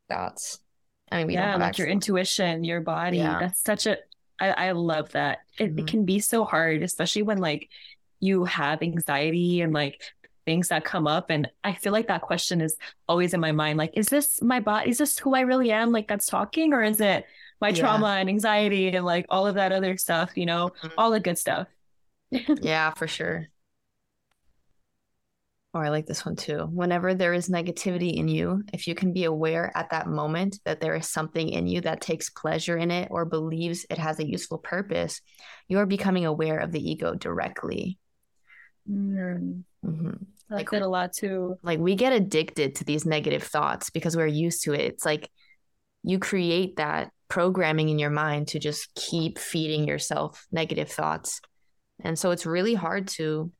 [0.08, 0.60] thoughts.
[1.10, 3.18] I mean, we yeah, like your intuition, your body.
[3.18, 3.38] Yeah.
[3.40, 3.98] That's such a.
[4.40, 5.38] I, I love that.
[5.58, 5.78] It, mm-hmm.
[5.80, 7.68] it can be so hard, especially when like
[8.20, 10.00] you have anxiety and like
[10.44, 12.74] things that come up and i feel like that question is
[13.06, 15.92] always in my mind like is this my body is this who i really am
[15.92, 17.26] like that's talking or is it
[17.60, 17.74] my yeah.
[17.74, 20.94] trauma and anxiety and like all of that other stuff you know mm-hmm.
[20.96, 21.68] all the good stuff
[22.62, 23.48] yeah for sure
[25.74, 26.66] or oh, I like this one too.
[26.72, 30.80] Whenever there is negativity in you, if you can be aware at that moment that
[30.80, 34.26] there is something in you that takes pleasure in it or believes it has a
[34.26, 35.20] useful purpose,
[35.68, 37.98] you are becoming aware of the ego directly.
[38.90, 39.62] Mm.
[39.84, 40.14] Mm-hmm.
[40.50, 41.58] I like that a lot too.
[41.62, 44.80] Like we get addicted to these negative thoughts because we're used to it.
[44.80, 45.30] It's like
[46.02, 51.42] you create that programming in your mind to just keep feeding yourself negative thoughts.
[52.00, 53.50] And so it's really hard to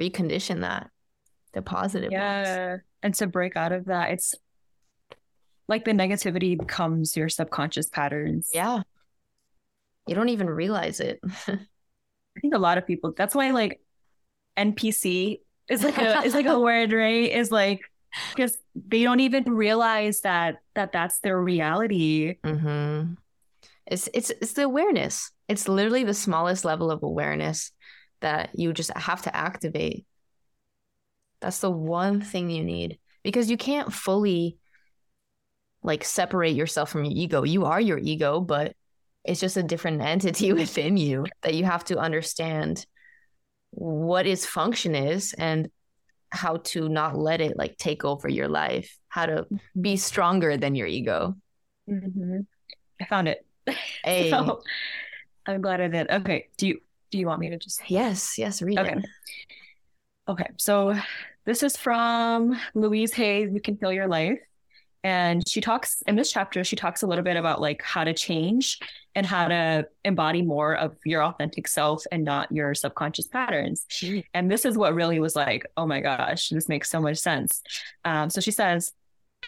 [0.00, 0.90] recondition that,
[1.52, 2.70] the positive yeah.
[2.70, 2.82] Ones.
[3.02, 4.34] And to break out of that, it's
[5.68, 8.50] like the negativity becomes your subconscious patterns.
[8.52, 8.82] Yeah.
[10.06, 11.20] You don't even realize it.
[11.48, 13.80] I think a lot of people, that's why like
[14.56, 17.30] NPC is like a is like a word, right?
[17.30, 17.80] Is like
[18.34, 22.36] because they don't even realize that that that's their reality.
[22.42, 23.14] Mm-hmm.
[23.90, 25.30] It's it's it's the awareness.
[25.48, 27.72] It's literally the smallest level of awareness
[28.20, 30.06] that you just have to activate.
[31.40, 34.58] That's the one thing you need because you can't fully
[35.82, 37.42] like separate yourself from your ego.
[37.42, 38.74] You are your ego, but
[39.24, 42.86] it's just a different entity within you that you have to understand
[43.70, 45.68] what its function is and
[46.30, 49.46] how to not let it like take over your life, how to
[49.78, 51.34] be stronger than your ego.
[51.88, 52.40] Mm-hmm.
[53.00, 53.44] I found it.
[54.04, 54.30] Hey.
[54.30, 54.62] so,
[55.46, 56.10] I'm glad I did.
[56.10, 56.48] Okay.
[56.56, 56.80] Do you
[57.10, 58.92] do you want me to just Yes, yes, read okay.
[58.92, 59.04] it.
[60.28, 60.46] Okay.
[60.58, 60.94] So
[61.44, 64.38] this is from Louise Hay, You Can Heal Your Life.
[65.02, 68.12] And she talks in this chapter, she talks a little bit about like how to
[68.12, 68.78] change
[69.14, 73.86] and how to embody more of your authentic self and not your subconscious patterns.
[74.34, 77.62] And this is what really was like, oh my gosh, this makes so much sense.
[78.04, 78.92] Um, so she says,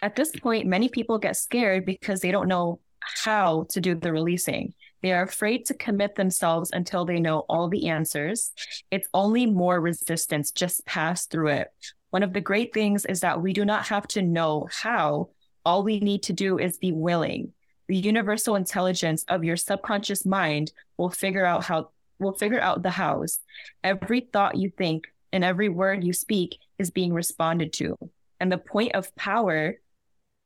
[0.01, 2.79] at this point, many people get scared because they don't know
[3.23, 4.73] how to do the releasing.
[5.01, 8.51] They are afraid to commit themselves until they know all the answers.
[8.89, 11.67] It's only more resistance, just pass through it.
[12.11, 15.29] One of the great things is that we do not have to know how
[15.65, 17.53] all we need to do is be willing.
[17.87, 21.89] The universal intelligence of your subconscious mind will figure out how
[22.19, 23.39] will figure out the hows.
[23.83, 27.97] Every thought you think and every word you speak is being responded to.
[28.39, 29.75] And the point of power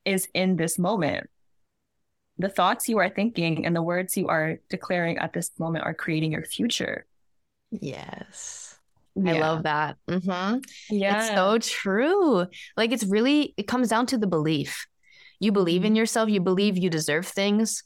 [0.05, 1.29] is in this moment.
[2.39, 5.93] The thoughts you are thinking and the words you are declaring at this moment are
[5.93, 7.05] creating your future.
[7.71, 8.77] Yes.
[9.15, 9.33] Yeah.
[9.33, 9.97] I love that.
[10.07, 10.59] Mm-hmm.
[10.95, 11.17] Yeah.
[11.17, 12.45] It's so true.
[12.75, 14.85] Like it's really, it comes down to the belief
[15.39, 15.97] you believe in mm-hmm.
[15.97, 17.83] yourself, you believe you deserve things,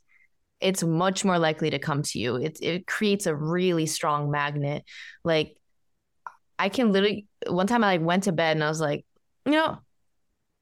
[0.60, 2.36] it's much more likely to come to you.
[2.36, 4.84] It it creates a really strong magnet.
[5.24, 5.58] Like
[6.58, 9.06] I can literally one time I like went to bed and I was like,
[9.46, 9.80] you know,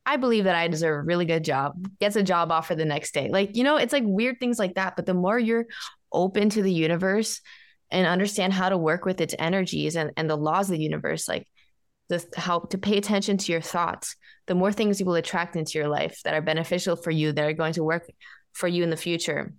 [0.10, 1.88] I believe that I deserve a really good job.
[2.00, 3.30] Gets a job offer the next day.
[3.30, 4.96] Like, you know, it's like weird things like that.
[4.96, 5.68] But the more you're
[6.12, 7.42] open to the universe
[7.92, 11.28] and understand how to work with its energies and, and the laws of the universe,
[11.28, 11.48] like
[12.08, 14.16] the how to pay attention to your thoughts,
[14.48, 17.46] the more things you will attract into your life that are beneficial for you, that
[17.46, 18.10] are going to work
[18.54, 19.54] for you in the future.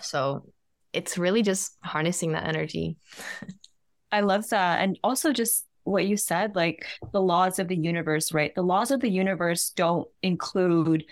[0.00, 0.48] So
[0.92, 2.96] it's really just harnessing that energy.
[4.10, 4.80] I love that.
[4.80, 8.54] And also just what you said, like the laws of the universe, right?
[8.54, 11.04] The laws of the universe don't include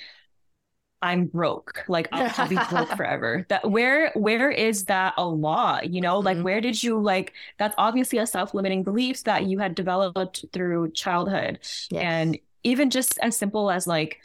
[1.01, 1.85] I'm broke.
[1.87, 3.45] Like I'll, I'll, be broke forever.
[3.51, 5.81] That where where is that a law?
[5.83, 6.45] You know, like mm-hmm.
[6.45, 11.59] where did you like that's obviously a self-limiting belief that you had developed through childhood.
[11.91, 12.03] Yes.
[12.03, 14.23] And even just as simple as like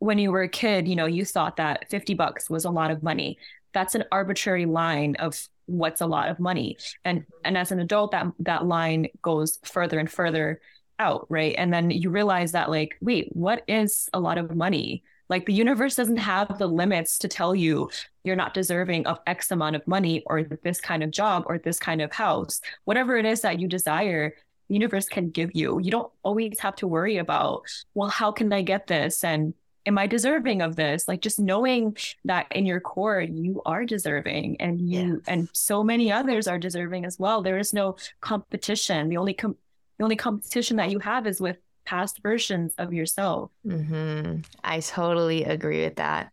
[0.00, 2.90] when you were a kid, you know, you thought that 50 bucks was a lot
[2.90, 3.38] of money.
[3.72, 6.76] That's an arbitrary line of what's a lot of money.
[7.04, 10.60] And and as an adult that that line goes further and further
[10.98, 11.54] out, right?
[11.56, 15.02] And then you realize that like, wait, what is a lot of money?
[15.28, 17.88] Like the universe doesn't have the limits to tell you
[18.24, 21.78] you're not deserving of X amount of money or this kind of job or this
[21.78, 22.60] kind of house.
[22.84, 24.34] Whatever it is that you desire,
[24.68, 25.78] the universe can give you.
[25.80, 27.62] You don't always have to worry about,
[27.94, 29.24] well, how can I get this?
[29.24, 29.54] And
[29.86, 31.08] am I deserving of this?
[31.08, 36.12] Like just knowing that in your core you are deserving and you and so many
[36.12, 37.42] others are deserving as well.
[37.42, 39.08] There is no competition.
[39.08, 39.56] The only com-
[39.98, 43.50] the only competition that you have is with past versions of yourself.
[43.66, 44.40] Mm-hmm.
[44.62, 46.30] I totally agree with that.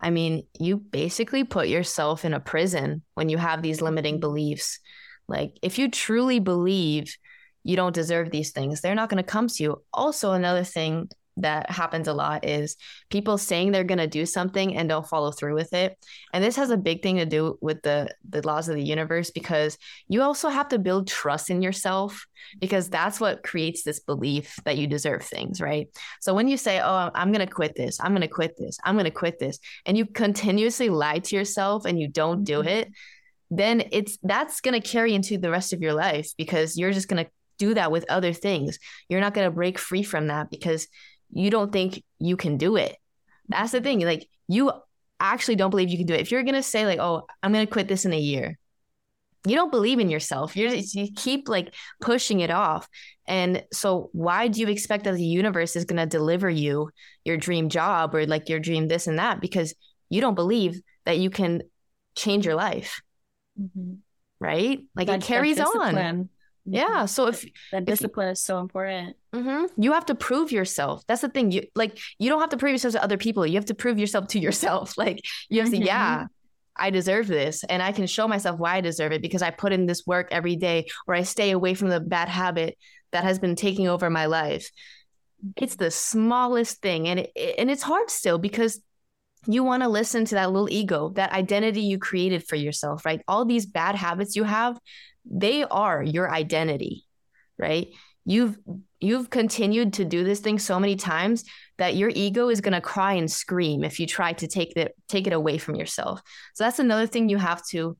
[0.00, 4.78] I mean, you basically put yourself in a prison when you have these limiting beliefs.
[5.28, 7.16] Like, if you truly believe
[7.62, 9.82] you don't deserve these things, they're not going to come to you.
[9.92, 12.76] Also, another thing that happens a lot is
[13.10, 15.96] people saying they're going to do something and don't follow through with it.
[16.32, 19.30] And this has a big thing to do with the the laws of the universe
[19.30, 19.76] because
[20.08, 22.26] you also have to build trust in yourself
[22.58, 25.88] because that's what creates this belief that you deserve things right?
[26.20, 28.78] So when you say oh i'm going to quit this i'm going to quit this
[28.84, 32.60] i'm going to quit this and you continuously lie to yourself and you don't do
[32.60, 32.68] mm-hmm.
[32.68, 32.88] it
[33.50, 37.08] then it's that's going to carry into the rest of your life because you're just
[37.08, 38.78] going to do that with other things.
[39.08, 40.88] You're not going to break free from that because
[41.30, 42.96] you don't think you can do it.
[43.48, 44.00] That's the thing.
[44.00, 44.72] Like you
[45.20, 46.20] actually don't believe you can do it.
[46.20, 48.58] If you're gonna say like, "Oh, I'm gonna quit this in a year,"
[49.46, 50.56] you don't believe in yourself.
[50.56, 52.88] You're just, you keep like pushing it off.
[53.26, 56.90] And so, why do you expect that the universe is gonna deliver you
[57.24, 59.40] your dream job or like your dream this and that?
[59.40, 59.74] Because
[60.10, 61.62] you don't believe that you can
[62.16, 63.00] change your life.
[63.60, 63.94] Mm-hmm.
[64.40, 64.80] Right?
[64.94, 66.28] Like that, it carries on.
[66.66, 67.06] Yeah.
[67.06, 71.06] So if that discipline if, is so important, mm-hmm, you have to prove yourself.
[71.06, 71.52] That's the thing.
[71.52, 73.46] You like you don't have to prove yourself to other people.
[73.46, 74.94] You have to prove yourself to yourself.
[75.06, 75.86] Like you have to, mm-hmm.
[75.86, 76.26] yeah,
[76.76, 79.72] I deserve this, and I can show myself why I deserve it because I put
[79.72, 82.76] in this work every day, or I stay away from the bad habit
[83.12, 84.70] that has been taking over my life.
[85.56, 88.80] it's the smallest thing and it, and it's hard still because
[89.46, 93.22] you want to listen to that little ego, that identity you created for yourself, right?
[93.28, 94.78] All these bad habits you have,
[95.24, 97.04] they are your identity,
[97.58, 97.88] right?
[98.24, 98.58] You've
[98.98, 101.44] you've continued to do this thing so many times
[101.78, 104.94] that your ego is going to cry and scream if you try to take it
[105.06, 106.20] take it away from yourself.
[106.54, 107.96] So that's another thing you have to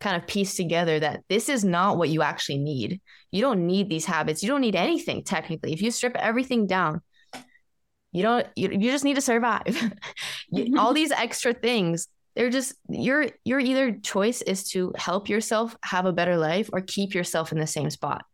[0.00, 3.00] kind of piece together that this is not what you actually need.
[3.30, 4.42] You don't need these habits.
[4.42, 5.72] You don't need anything technically.
[5.72, 7.02] If you strip everything down,
[8.12, 9.92] you don't you, you just need to survive.
[10.78, 16.06] All these extra things, they're just your your either choice is to help yourself have
[16.06, 18.24] a better life or keep yourself in the same spot.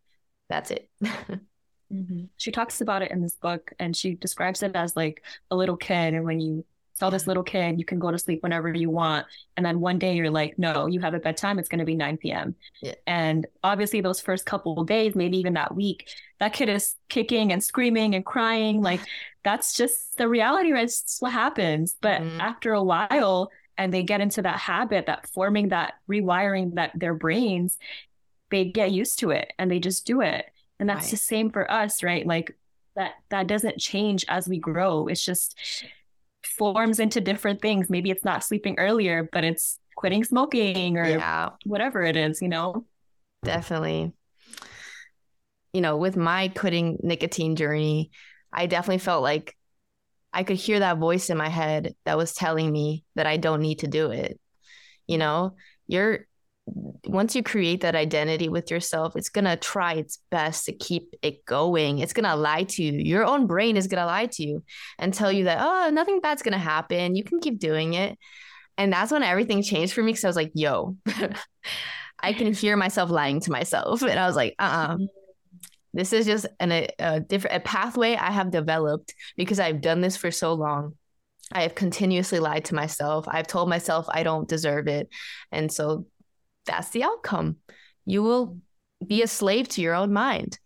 [0.48, 0.88] That's it.
[1.02, 2.24] mm-hmm.
[2.36, 5.76] She talks about it in this book and she describes it as like a little
[5.76, 6.64] kid and when you
[6.98, 9.98] tell this little kid you can go to sleep whenever you want and then one
[9.98, 12.94] day you're like no you have a bedtime it's going to be 9 p.m yeah.
[13.06, 16.08] and obviously those first couple of days maybe even that week
[16.38, 19.00] that kid is kicking and screaming and crying like
[19.44, 22.40] that's just the reality right it's what happens but mm-hmm.
[22.40, 27.14] after a while and they get into that habit that forming that rewiring that their
[27.14, 27.78] brains
[28.50, 30.46] they get used to it and they just do it
[30.78, 31.10] and that's right.
[31.12, 32.56] the same for us right like
[32.96, 35.56] that that doesn't change as we grow it's just
[36.44, 37.90] forms into different things.
[37.90, 41.50] Maybe it's not sleeping earlier, but it's quitting smoking or yeah.
[41.64, 42.84] whatever it is, you know?
[43.42, 44.12] Definitely.
[45.72, 48.10] You know, with my quitting nicotine journey,
[48.54, 49.56] I definitely felt like
[50.32, 53.60] I could hear that voice in my head that was telling me that I don't
[53.60, 54.40] need to do it.
[55.06, 56.26] You know, you're
[56.66, 61.14] once you create that identity with yourself, it's going to try its best to keep
[61.20, 61.98] it going.
[61.98, 62.92] It's going to lie to you.
[62.92, 64.64] Your own brain is going to lie to you
[64.98, 67.16] and tell you that, oh, nothing bad's going to happen.
[67.16, 68.18] You can keep doing it.
[68.78, 70.96] And that's when everything changed for me because I was like, yo,
[72.20, 74.02] I can hear myself lying to myself.
[74.14, 74.98] And I was like, uh uh-uh.
[75.94, 80.00] This is just an, a, a different a pathway I have developed because I've done
[80.00, 80.94] this for so long.
[81.52, 83.26] I have continuously lied to myself.
[83.28, 85.08] I've told myself I don't deserve it.
[85.52, 86.06] And so
[86.66, 87.56] that's the outcome.
[88.04, 88.58] You will
[89.06, 90.58] be a slave to your own mind.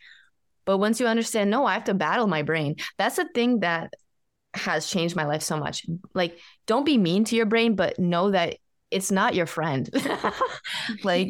[0.65, 2.77] But once you understand, no, I have to battle my brain.
[2.97, 3.93] That's the thing that
[4.55, 5.85] has changed my life so much.
[6.15, 8.57] Like, don't be mean to your brain, but know that
[8.91, 9.89] it's not your friend.
[11.05, 11.29] like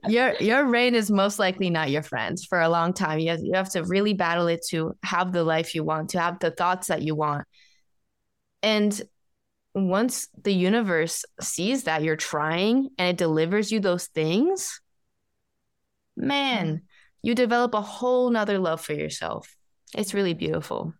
[0.08, 3.18] your your rain is most likely not your friend for a long time.
[3.18, 6.20] You have, you have to really battle it to have the life you want, to
[6.20, 7.46] have the thoughts that you want.
[8.62, 9.00] And
[9.74, 14.80] once the universe sees that you're trying and it delivers you those things,
[16.16, 16.76] man, mm-hmm.
[17.22, 19.56] you develop a whole nother love for yourself.
[19.94, 20.94] It's really beautiful.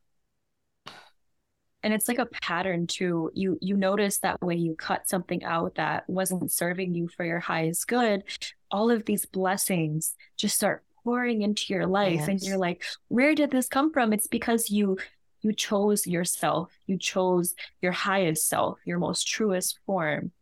[1.82, 3.30] And it's like a pattern too.
[3.34, 7.40] You you notice that when you cut something out that wasn't serving you for your
[7.40, 8.24] highest good,
[8.70, 12.28] all of these blessings just start pouring into your life yes.
[12.28, 14.98] and you're like where did this come from it's because you
[15.42, 16.70] you chose yourself.
[16.86, 20.32] You chose your highest self, your most truest form.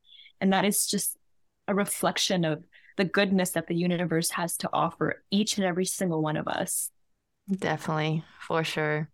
[0.41, 1.17] And that is just
[1.67, 2.65] a reflection of
[2.97, 6.91] the goodness that the universe has to offer each and every single one of us.
[7.51, 9.09] Definitely, for sure.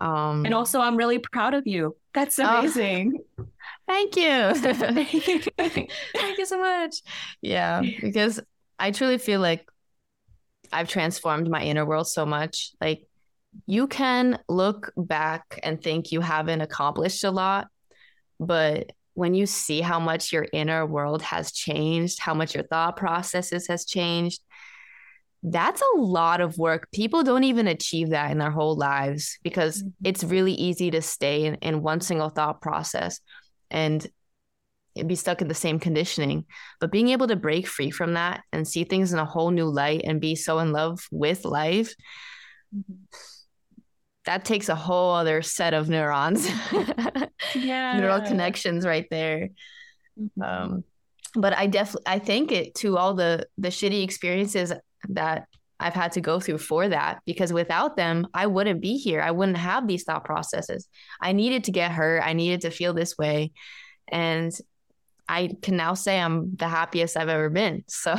[0.00, 1.96] Um, and also, I'm really proud of you.
[2.14, 3.20] That's oh, amazing.
[3.38, 3.44] Oh,
[3.86, 4.54] thank you.
[6.14, 7.02] thank you so much.
[7.40, 8.40] Yeah, because
[8.78, 9.68] I truly feel like
[10.72, 12.72] I've transformed my inner world so much.
[12.80, 13.06] Like
[13.66, 17.68] you can look back and think you haven't accomplished a lot,
[18.40, 22.96] but when you see how much your inner world has changed, how much your thought
[22.96, 24.40] processes has changed,
[25.42, 26.88] that's a lot of work.
[26.92, 29.88] People don't even achieve that in their whole lives because mm-hmm.
[30.04, 33.20] it's really easy to stay in, in one single thought process
[33.70, 34.06] and
[35.06, 36.44] be stuck in the same conditioning.
[36.80, 39.66] But being able to break free from that and see things in a whole new
[39.66, 41.94] light and be so in love with life,
[42.74, 42.94] mm-hmm
[44.24, 46.48] that takes a whole other set of neurons
[47.54, 49.48] yeah neural connections right there
[50.18, 50.42] mm-hmm.
[50.42, 50.84] um
[51.34, 54.72] but i definitely i thank it to all the the shitty experiences
[55.10, 55.46] that
[55.80, 59.20] i've had to go through for that because without them i wouldn't be here.
[59.20, 60.88] I wouldn't have these thought processes.
[61.20, 62.22] I needed to get hurt.
[62.22, 63.52] I needed to feel this way.
[64.08, 64.52] And
[65.28, 67.84] i can now say i'm the happiest i've ever been.
[67.88, 68.14] So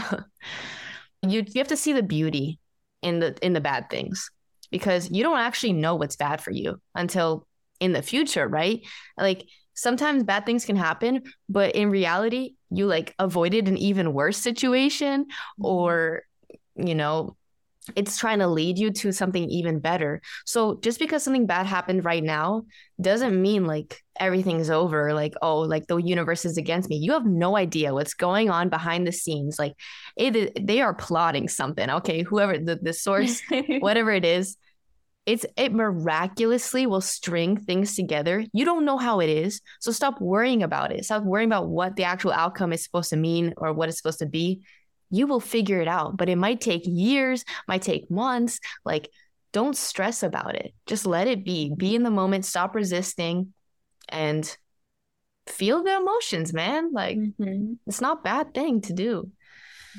[1.22, 2.60] you you have to see the beauty
[3.02, 4.30] in the in the bad things
[4.72, 7.46] because you don't actually know what's bad for you until
[7.80, 8.82] in the future, right?
[9.18, 14.38] Like sometimes bad things can happen, but in reality, you like avoided an even worse
[14.38, 15.66] situation mm-hmm.
[15.66, 16.24] or,
[16.76, 17.36] you know,
[17.96, 20.22] it's trying to lead you to something even better.
[20.46, 22.64] So just because something bad happened right now
[23.02, 25.14] doesn't mean like everything's over.
[25.14, 26.96] Like, oh, like the universe is against me.
[26.96, 29.60] You have no idea what's going on behind the scenes.
[29.60, 29.74] Like
[30.16, 31.90] it, they are plotting something.
[31.90, 32.22] Okay.
[32.22, 33.42] Whoever the, the source,
[33.80, 34.56] whatever it is,
[35.26, 38.46] it's it miraculously will string things together.
[38.52, 39.62] You don't know how it is.
[39.80, 41.06] So stop worrying about it.
[41.06, 44.20] Stop worrying about what the actual outcome is supposed to mean or what it's supposed
[44.20, 44.62] to be.
[45.14, 48.60] You will figure it out, but it might take years, might take months.
[48.84, 49.10] Like
[49.52, 50.74] don't stress about it.
[50.88, 51.72] Just let it be.
[51.78, 53.54] Be in the moment, stop resisting
[54.10, 54.58] and
[55.48, 56.92] feel the emotions, man.
[56.92, 57.74] Like mm-hmm.
[57.86, 59.30] it's not a bad thing to do.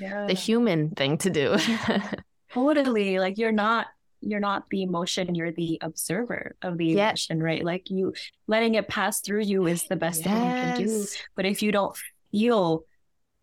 [0.01, 0.27] Yeah.
[0.27, 1.57] The human thing to do.
[2.53, 3.21] totally.
[3.21, 3.87] Like you're not
[4.21, 7.65] you're not the emotion, you're the observer of the emotion, right?
[7.65, 8.15] Like you
[8.49, 10.27] letting it pass through you is the best yes.
[10.27, 11.07] thing you can do.
[11.37, 11.97] But if you don't
[12.33, 12.85] feel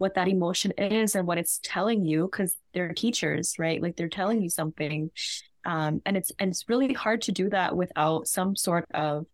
[0.02, 3.82] what that emotion is and what it's telling you, because they're teachers, right?
[3.82, 5.12] Like they're telling you something.
[5.64, 9.28] Um, and it's and it's really hard to do that without some sort of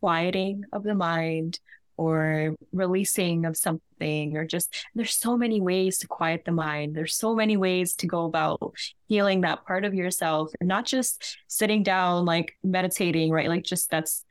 [0.00, 1.58] quieting of the mind
[1.96, 7.14] or releasing of something or just there's so many ways to quiet the mind there's
[7.14, 8.74] so many ways to go about
[9.08, 14.24] healing that part of yourself not just sitting down like meditating right like just that's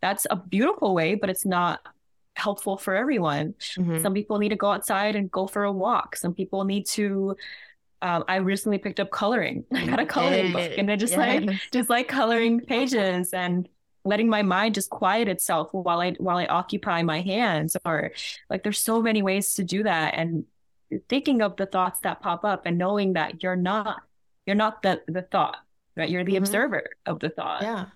[0.00, 1.80] that's a beautiful way but it's not
[2.36, 4.00] helpful for everyone mm-hmm.
[4.02, 7.36] some people need to go outside and go for a walk some people need to
[8.02, 9.64] um, I recently picked up coloring.
[9.74, 11.18] I got a coloring book, and I just yeah.
[11.18, 13.66] like just like coloring pages and
[14.06, 18.12] letting my mind just quiet itself while I while I occupy my hands or
[18.48, 20.44] like there's so many ways to do that and
[21.08, 24.02] thinking of the thoughts that pop up and knowing that you're not
[24.46, 25.56] you're not the the thought
[25.96, 26.44] right you're the mm-hmm.
[26.44, 27.86] observer of the thought yeah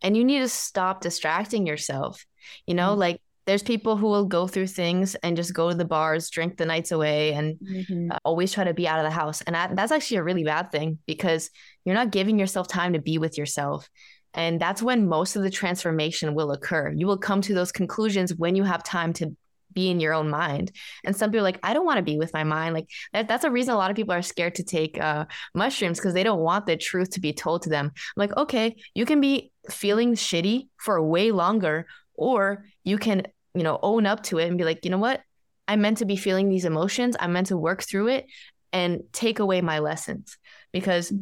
[0.00, 2.24] and you need to stop distracting yourself
[2.64, 3.00] you know mm-hmm.
[3.00, 6.56] like there's people who will go through things and just go to the bars drink
[6.56, 8.12] the nights away and mm-hmm.
[8.12, 10.44] uh, always try to be out of the house and that, that's actually a really
[10.44, 11.50] bad thing because
[11.84, 13.88] you're not giving yourself time to be with yourself
[14.34, 16.92] and that's when most of the transformation will occur.
[16.92, 19.34] You will come to those conclusions when you have time to
[19.72, 20.72] be in your own mind.
[21.04, 22.74] And some people are like, I don't want to be with my mind.
[22.74, 25.98] Like that, that's a reason a lot of people are scared to take uh, mushrooms
[25.98, 27.86] because they don't want the truth to be told to them.
[27.86, 33.24] I'm like, okay, you can be feeling shitty for way longer, or you can,
[33.54, 35.20] you know, own up to it and be like, you know what?
[35.66, 37.16] I'm meant to be feeling these emotions.
[37.18, 38.26] I'm meant to work through it
[38.72, 40.38] and take away my lessons
[40.72, 41.12] because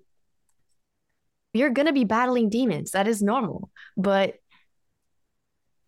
[1.53, 2.93] you're going to be battling demons.
[2.93, 3.71] That is normal.
[3.97, 4.35] But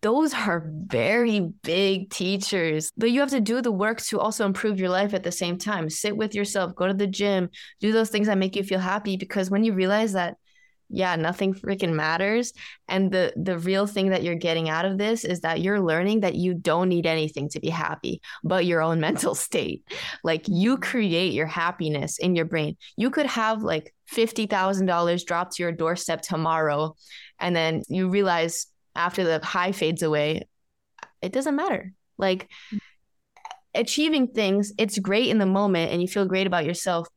[0.01, 2.91] those are very big teachers.
[2.95, 5.57] But you have to do the work to also improve your life at the same
[5.57, 5.89] time.
[5.89, 9.17] Sit with yourself, go to the gym, do those things that make you feel happy
[9.17, 10.37] because when you realize that
[10.89, 12.53] yeah, nothing freaking matters
[12.87, 16.21] and the the real thing that you're getting out of this is that you're learning
[16.21, 19.83] that you don't need anything to be happy but your own mental state.
[20.23, 20.83] Like you mm-hmm.
[20.83, 22.77] create your happiness in your brain.
[22.97, 26.95] You could have like $50,000 dropped to your doorstep tomorrow.
[27.39, 30.47] And then you realize after the high fades away,
[31.21, 31.93] it doesn't matter.
[32.17, 32.77] Like mm-hmm.
[33.75, 37.07] achieving things, it's great in the moment and you feel great about yourself.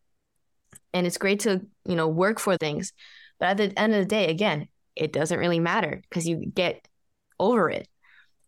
[0.94, 2.92] And it's great to, you know, work for things.
[3.42, 6.86] But at the end of the day, again, it doesn't really matter because you get
[7.40, 7.88] over it.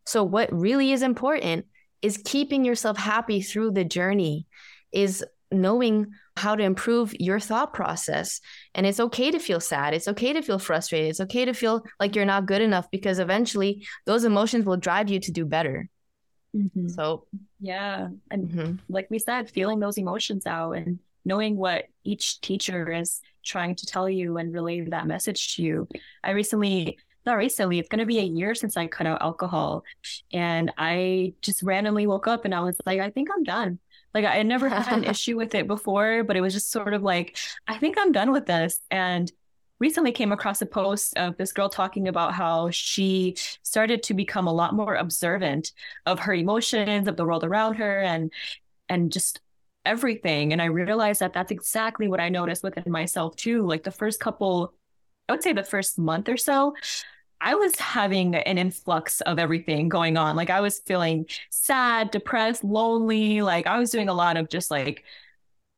[0.07, 1.67] So, what really is important
[2.01, 4.47] is keeping yourself happy through the journey,
[4.93, 8.41] is knowing how to improve your thought process.
[8.73, 9.95] And it's okay to feel sad.
[9.95, 11.11] It's okay to feel frustrated.
[11.11, 15.11] It's okay to feel like you're not good enough because eventually those emotions will drive
[15.11, 15.89] you to do better.
[16.57, 16.87] Mm-hmm.
[16.91, 17.27] So,
[17.59, 18.11] yeah.
[18.31, 18.73] And mm-hmm.
[18.89, 23.87] like we said, feeling those emotions out and knowing what each teacher is trying to
[23.87, 25.89] tell you and relay that message to you.
[26.23, 29.85] I recently not recently, it's going to be a year since I cut out alcohol.
[30.33, 33.79] And I just randomly woke up and I was like, I think I'm done.
[34.13, 37.03] Like I never had an issue with it before, but it was just sort of
[37.03, 37.37] like,
[37.67, 38.81] I think I'm done with this.
[38.91, 39.33] And
[39.81, 44.47] recently came across a post of this girl talking about how she started to become
[44.47, 45.73] a lot more observant
[46.07, 48.33] of her emotions, of the world around her, and
[48.89, 49.41] and just
[49.85, 50.53] everything.
[50.53, 53.67] And I realized that that's exactly what I noticed within myself too.
[53.67, 54.73] Like the first couple,
[55.29, 56.75] I would say the first month or so,
[57.41, 60.37] I was having an influx of everything going on.
[60.37, 63.43] Like I was feeling sad, depressed, lonely.
[63.43, 65.05] Like I was doing a lot of just like,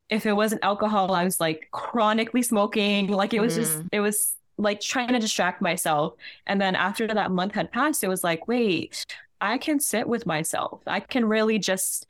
[0.09, 3.09] if it wasn't alcohol, I was like chronically smoking.
[3.09, 3.57] Like it was mm.
[3.57, 6.14] just, it was like trying to distract myself.
[6.46, 9.04] And then after that month had passed, it was like, wait,
[9.40, 10.82] I can sit with myself.
[10.86, 12.07] I can really just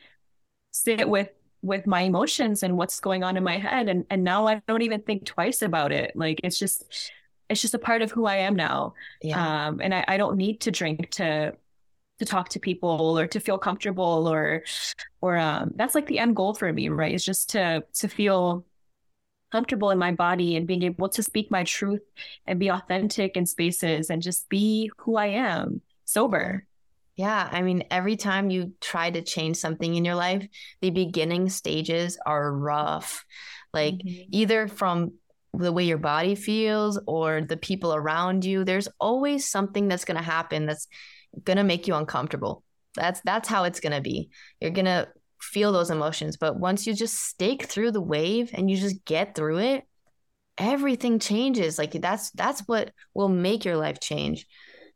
[0.70, 1.30] sit with
[1.66, 4.82] with my emotions and what's going on in my head and and now I don't
[4.82, 7.12] even think twice about it like it's just
[7.48, 8.94] it's just a part of who I am now.
[9.22, 9.66] Yeah.
[9.66, 11.54] Um, and I, I don't need to drink to
[12.18, 14.62] to talk to people or to feel comfortable or
[15.20, 17.14] or um, that's like the end goal for me, right?
[17.14, 18.64] Is just to to feel
[19.52, 22.02] comfortable in my body and being able to speak my truth
[22.46, 26.65] and be authentic in spaces and just be who I am sober.
[27.16, 30.46] Yeah, I mean, every time you try to change something in your life,
[30.82, 33.24] the beginning stages are rough.
[33.72, 34.28] Like mm-hmm.
[34.30, 35.12] either from
[35.58, 40.16] the way your body feels or the people around you there's always something that's going
[40.16, 40.86] to happen that's
[41.44, 42.62] going to make you uncomfortable
[42.94, 44.28] that's that's how it's going to be
[44.60, 45.08] you're going to
[45.40, 49.34] feel those emotions but once you just stake through the wave and you just get
[49.34, 49.84] through it
[50.58, 54.46] everything changes like that's that's what will make your life change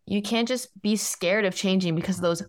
[0.07, 2.42] you can't just be scared of changing because of those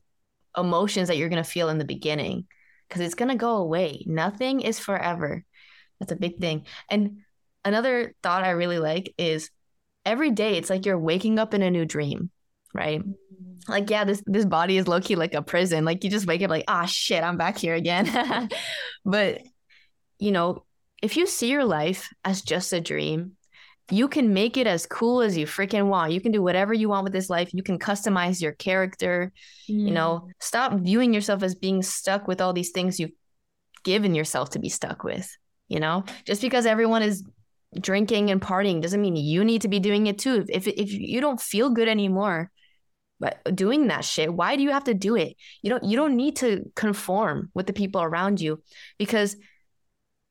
[0.58, 2.46] emotions that you're going to feel in the beginning
[2.88, 4.04] because it's going to go away.
[4.08, 5.46] Nothing is forever.
[6.00, 6.66] That's a big thing.
[6.90, 7.20] And
[7.64, 9.52] another thought i really like is
[10.04, 12.32] every day it's like you're waking up in a new dream
[12.74, 13.02] right?
[13.68, 15.86] Like yeah this this body is low-key like a prison.
[15.86, 18.50] Like you just wake up like ah shit i'm back here again.
[19.06, 19.42] But
[20.20, 20.66] you know
[21.02, 23.36] if you see your life as just a dream,
[23.90, 26.14] you can make it as cool as you freaking want.
[26.14, 27.54] You can do whatever you want with this life.
[27.54, 29.32] You can customize your character.
[29.70, 29.88] Mm.
[29.88, 30.32] You know, mm.
[30.40, 33.12] stop viewing yourself as being stuck with all these things you've
[33.84, 35.30] given yourself to be stuck with.
[35.68, 37.24] You know, just because everyone is
[37.80, 40.46] drinking and partying doesn't mean you need to be doing it too.
[40.50, 42.52] If if you don't feel good anymore,
[43.20, 45.38] but doing that shit, why do you have to do it?
[45.62, 48.62] You don't you don't need to conform with the people around you
[48.98, 49.38] because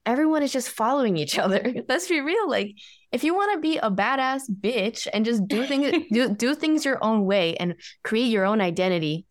[0.07, 1.75] everyone is just following each other.
[1.89, 2.49] Let's be real.
[2.49, 2.75] Like,
[3.13, 6.85] if you want to be a badass bitch and just do things do, do things
[6.85, 9.27] your own way and create your own identity,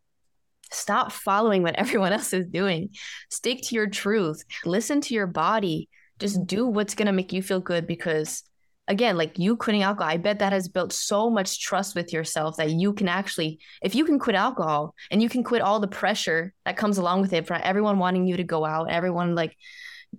[0.71, 2.89] stop following what everyone else is doing.
[3.30, 4.43] Stick to your truth.
[4.65, 5.89] Listen to your body.
[6.19, 8.43] Just do what's gonna make you feel good because
[8.88, 12.57] again, like you quitting alcohol, I bet that has built so much trust with yourself
[12.57, 15.88] that you can actually, if you can quit alcohol and you can quit all the
[15.88, 19.55] pressure that comes along with it from everyone wanting you to go out, everyone like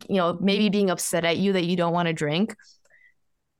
[0.08, 2.54] you know, maybe being upset at you that you don't want to drink,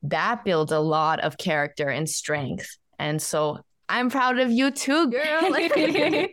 [0.03, 2.77] that builds a lot of character and strength.
[2.99, 5.53] And so I'm proud of you too, girl.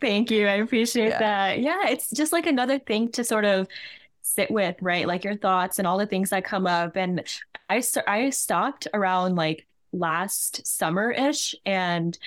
[0.00, 0.46] Thank you.
[0.46, 1.18] I appreciate yeah.
[1.18, 1.60] that.
[1.60, 3.68] Yeah, it's just like another thing to sort of
[4.22, 5.06] sit with, right?
[5.06, 6.96] Like your thoughts and all the things that come up.
[6.96, 7.24] And
[7.70, 12.18] I I stopped around like last summer ish, and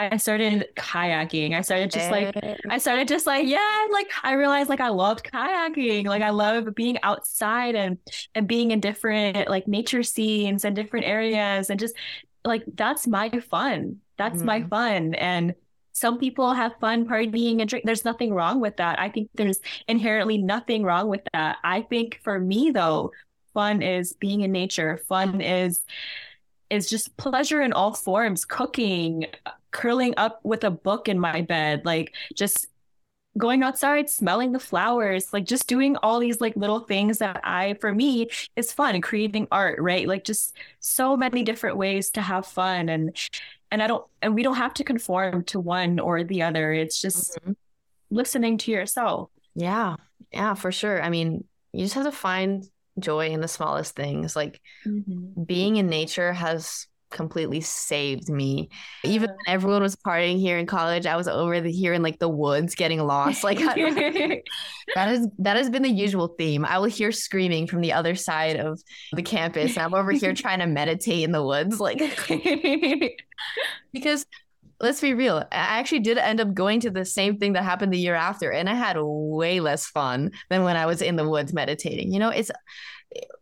[0.00, 1.54] I started kayaking.
[1.54, 2.36] I started just like
[2.70, 6.06] I started just like yeah, like I realized like I loved kayaking.
[6.06, 7.98] Like I love being outside and
[8.34, 11.96] and being in different like nature scenes and different areas and just
[12.44, 13.98] like that's my fun.
[14.16, 14.44] That's mm.
[14.44, 15.54] my fun and
[15.92, 17.84] some people have fun partying and drink.
[17.84, 19.00] There's nothing wrong with that.
[19.00, 19.58] I think there's
[19.88, 21.56] inherently nothing wrong with that.
[21.64, 23.10] I think for me though,
[23.52, 25.02] fun is being in nature.
[25.08, 25.80] Fun is
[26.70, 29.26] is just pleasure in all forms cooking
[29.70, 32.66] curling up with a book in my bed, like just
[33.36, 37.74] going outside, smelling the flowers, like just doing all these like little things that I,
[37.74, 39.00] for me, is fun.
[39.00, 40.08] Creating art, right?
[40.08, 43.16] Like just so many different ways to have fun, and
[43.70, 46.72] and I don't, and we don't have to conform to one or the other.
[46.72, 47.52] It's just mm-hmm.
[48.10, 49.30] listening to yourself.
[49.54, 49.96] Yeah,
[50.32, 51.02] yeah, for sure.
[51.02, 52.68] I mean, you just have to find
[53.00, 54.34] joy in the smallest things.
[54.36, 55.42] Like mm-hmm.
[55.44, 58.68] being in nature has completely saved me.
[59.04, 62.18] Even when everyone was partying here in college, I was over the, here in like
[62.18, 63.44] the woods getting lost.
[63.44, 63.58] Like
[64.94, 66.64] that is that has been the usual theme.
[66.64, 68.80] I will hear screaming from the other side of
[69.12, 69.76] the campus.
[69.76, 71.80] And I'm over here trying to meditate in the woods.
[71.80, 71.98] Like
[73.92, 74.26] because
[74.80, 75.38] let's be real.
[75.38, 78.50] I actually did end up going to the same thing that happened the year after,
[78.50, 82.12] and I had way less fun than when I was in the woods meditating.
[82.12, 82.50] You know, it's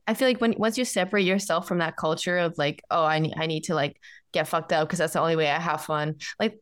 [0.07, 3.18] I feel like when once you separate yourself from that culture of like, oh, I
[3.18, 4.01] need I need to like
[4.32, 6.16] get fucked up because that's the only way I have fun.
[6.39, 6.59] Like,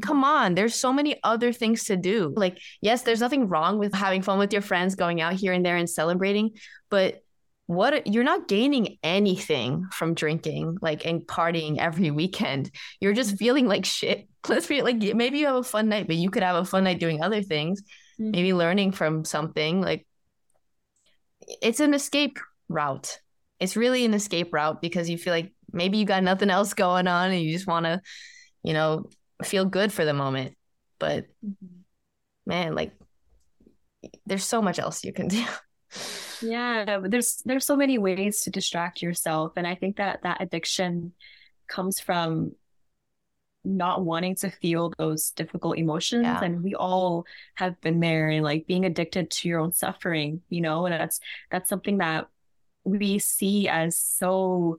[0.00, 2.32] come on, there's so many other things to do.
[2.36, 5.64] Like, yes, there's nothing wrong with having fun with your friends, going out here and
[5.64, 6.52] there and celebrating,
[6.90, 7.22] but
[7.66, 13.66] what you're not gaining anything from drinking like and partying every weekend you're just feeling
[13.66, 16.56] like shit let's be like maybe you have a fun night but you could have
[16.56, 17.82] a fun night doing other things
[18.20, 18.30] mm-hmm.
[18.30, 20.06] maybe learning from something like
[21.62, 22.38] it's an escape
[22.68, 23.20] route.
[23.60, 27.06] It's really an escape route because you feel like maybe you got nothing else going
[27.06, 28.00] on and you just want to,
[28.62, 29.08] you know,
[29.42, 30.56] feel good for the moment.
[30.98, 31.80] But mm-hmm.
[32.46, 32.92] man, like
[34.26, 35.44] there's so much else you can do.
[36.42, 41.12] Yeah, there's there's so many ways to distract yourself and I think that that addiction
[41.68, 42.52] comes from
[43.64, 46.42] not wanting to feel those difficult emotions yeah.
[46.42, 47.26] and we all
[47.56, 51.18] have been there and like being addicted to your own suffering you know and that's
[51.50, 52.28] that's something that
[52.84, 54.78] we see as so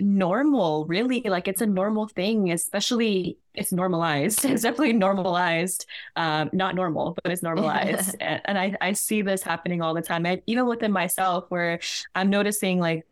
[0.00, 5.86] normal really like it's a normal thing especially it's normalized it's definitely normalized
[6.16, 10.02] um not normal but it's normalized and, and, i i see this happening all the
[10.02, 11.80] time I, even within myself where
[12.14, 13.06] i'm noticing like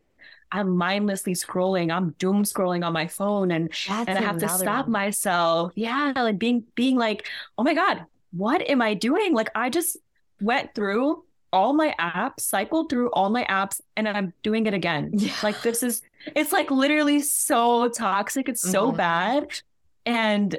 [0.51, 1.95] I'm mindlessly scrolling.
[1.95, 4.91] I'm doom scrolling on my phone and That's and I have to stop one.
[4.91, 5.73] myself.
[5.75, 9.97] Yeah, like being being like, "Oh my god, what am I doing?" Like I just
[10.41, 15.11] went through all my apps, cycled through all my apps, and I'm doing it again.
[15.19, 15.33] Yeah.
[15.43, 16.01] Like this is
[16.35, 18.49] it's like literally so toxic.
[18.49, 18.97] It's so mm-hmm.
[18.97, 19.61] bad.
[20.05, 20.57] And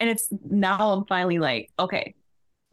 [0.00, 2.14] and it's now I'm finally like, okay,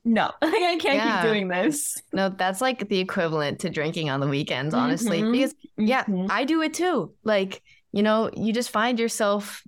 [0.03, 1.21] no, like I can't yeah.
[1.21, 2.01] keep doing this.
[2.13, 5.21] No, that's like the equivalent to drinking on the weekends, honestly.
[5.21, 5.31] Mm-hmm.
[5.31, 6.27] Because yeah, mm-hmm.
[6.29, 7.13] I do it too.
[7.23, 7.61] Like,
[7.91, 9.63] you know, you just find yourself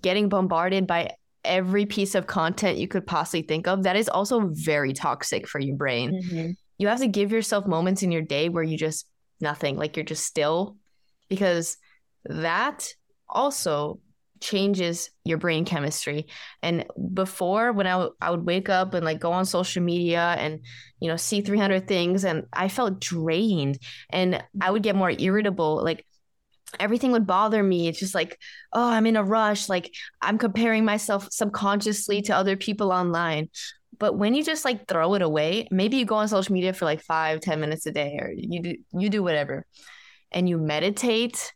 [0.00, 1.10] getting bombarded by
[1.44, 3.82] every piece of content you could possibly think of.
[3.82, 6.56] That is also very toxic for your brain.
[6.78, 9.06] You have to give yourself moments in your day where you just
[9.40, 10.76] nothing, like you're just still,
[11.28, 11.76] because
[12.24, 12.88] that
[13.28, 14.00] also
[14.40, 16.26] changes your brain chemistry.
[16.62, 20.34] And before, when I, w- I would wake up and like go on social media
[20.38, 20.60] and,
[21.00, 23.78] you know, see 300 things, and I felt drained
[24.10, 25.82] and I would get more irritable.
[25.82, 26.04] Like,
[26.80, 27.88] everything would bother me.
[27.88, 28.38] It's just like,
[28.72, 29.68] oh, I'm in a rush.
[29.68, 33.48] Like, I'm comparing myself subconsciously to other people online.
[33.98, 36.84] But when you just like throw it away, maybe you go on social media for
[36.84, 39.66] like five, ten minutes a day, or you do you do whatever,
[40.32, 41.52] and you meditate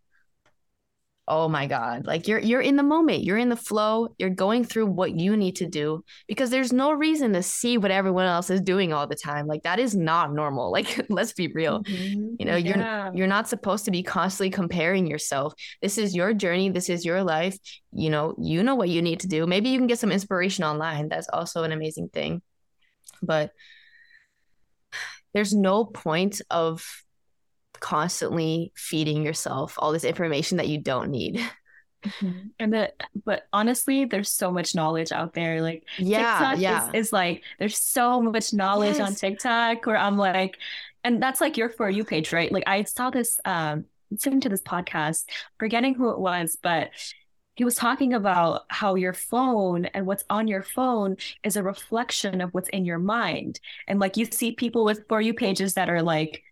[1.28, 2.06] oh my god.
[2.06, 3.22] Like you're you're in the moment.
[3.22, 4.08] You're in the flow.
[4.18, 7.90] You're going through what you need to do because there's no reason to see what
[7.90, 9.46] everyone else is doing all the time.
[9.46, 10.72] Like that is not normal.
[10.78, 11.82] Like let's be real.
[11.82, 12.34] Mm-hmm.
[12.38, 13.06] you know yeah.
[13.06, 15.54] you're you're not supposed to be constantly comparing yourself.
[15.82, 16.70] This is your journey.
[16.70, 17.58] This is your life.
[17.92, 19.46] You know you know what you need to do.
[19.46, 21.08] Maybe you can get some inspiration online.
[21.08, 22.42] That's also an amazing thing.
[23.22, 23.50] But
[25.34, 26.84] there's no point of
[27.80, 31.40] constantly feeding yourself all this information that you don't need.
[32.04, 32.48] Mm-hmm.
[32.60, 35.60] And that, but honestly, there's so much knowledge out there.
[35.60, 36.88] Like, yeah, TikTok yeah.
[36.88, 39.06] Is, is like, there's so much knowledge yes.
[39.06, 40.56] on TikTok where I'm like,
[41.02, 42.52] and that's like your For You page, right?
[42.52, 45.24] Like, I saw this, um, listening to this podcast,
[45.58, 46.90] forgetting who it was, but
[47.56, 52.40] he was talking about how your phone and what's on your phone is a reflection
[52.40, 53.58] of what's in your mind.
[53.88, 56.44] And like, you see people with For You pages that are like,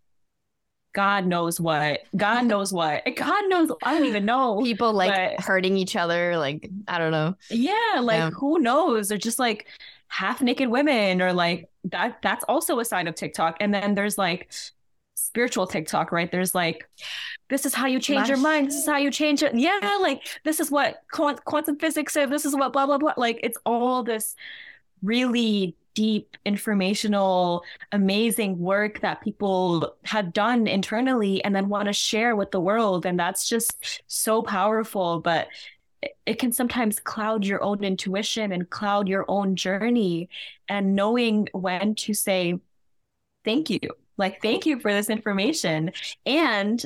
[0.96, 2.00] God knows what.
[2.16, 3.04] God knows what.
[3.16, 3.70] God knows.
[3.82, 4.62] I don't even know.
[4.62, 6.38] People like but, hurting each other.
[6.38, 7.36] Like, I don't know.
[7.50, 8.00] Yeah.
[8.00, 8.30] Like, yeah.
[8.30, 9.08] who knows?
[9.08, 9.66] They're just like
[10.08, 12.22] half naked women or like that.
[12.22, 13.58] That's also a sign of TikTok.
[13.60, 14.50] And then there's like
[15.16, 16.32] spiritual TikTok, right?
[16.32, 16.88] There's like,
[17.50, 18.68] this is how you change your mind.
[18.68, 19.54] This is how you change it.
[19.54, 19.98] Yeah.
[20.00, 22.30] Like, this is what quantum physics said.
[22.30, 23.12] This is what blah, blah, blah.
[23.18, 24.34] Like, it's all this
[25.02, 32.36] really deep, informational, amazing work that people have done internally and then want to share
[32.36, 33.06] with the world.
[33.06, 35.20] And that's just so powerful.
[35.20, 35.48] But
[36.26, 40.28] it can sometimes cloud your own intuition and cloud your own journey.
[40.68, 42.60] And knowing when to say,
[43.44, 43.80] thank you.
[44.18, 45.92] Like, thank you for this information.
[46.26, 46.84] And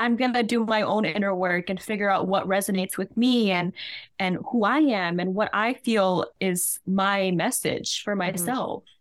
[0.00, 3.50] I'm going to do my own inner work and figure out what resonates with me
[3.50, 3.74] and
[4.18, 8.32] and who I am and what I feel is my message for mm-hmm.
[8.32, 8.82] myself.
[8.82, 8.99] Mm-hmm.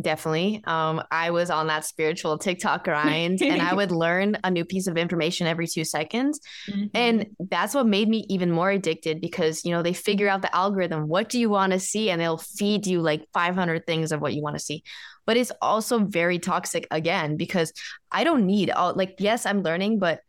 [0.00, 0.60] Definitely.
[0.66, 4.88] Um, I was on that spiritual TikTok grind and I would learn a new piece
[4.88, 6.40] of information every two seconds.
[6.68, 6.86] Mm-hmm.
[6.94, 10.54] And that's what made me even more addicted because, you know, they figure out the
[10.54, 11.06] algorithm.
[11.06, 12.10] What do you want to see?
[12.10, 14.82] And they'll feed you like 500 things of what you want to see
[15.26, 17.72] but it's also very toxic again because
[18.10, 20.20] I don't need all like yes, I'm learning, but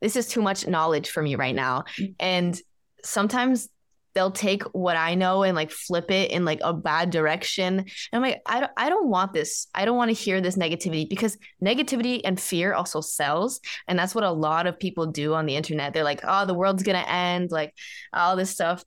[0.00, 1.84] this is too much knowledge for me right now.
[1.98, 2.12] Mm-hmm.
[2.20, 2.60] And
[3.02, 3.68] sometimes
[4.14, 7.78] they'll take what I know and like flip it in like a bad direction.
[7.78, 9.66] And I'm like, I don't, I don't want this.
[9.74, 13.60] I don't want to hear this negativity because negativity and fear also sells.
[13.88, 15.92] And that's what a lot of people do on the internet.
[15.92, 17.74] They're like, oh, the world's going to end, like
[18.12, 18.84] all this stuff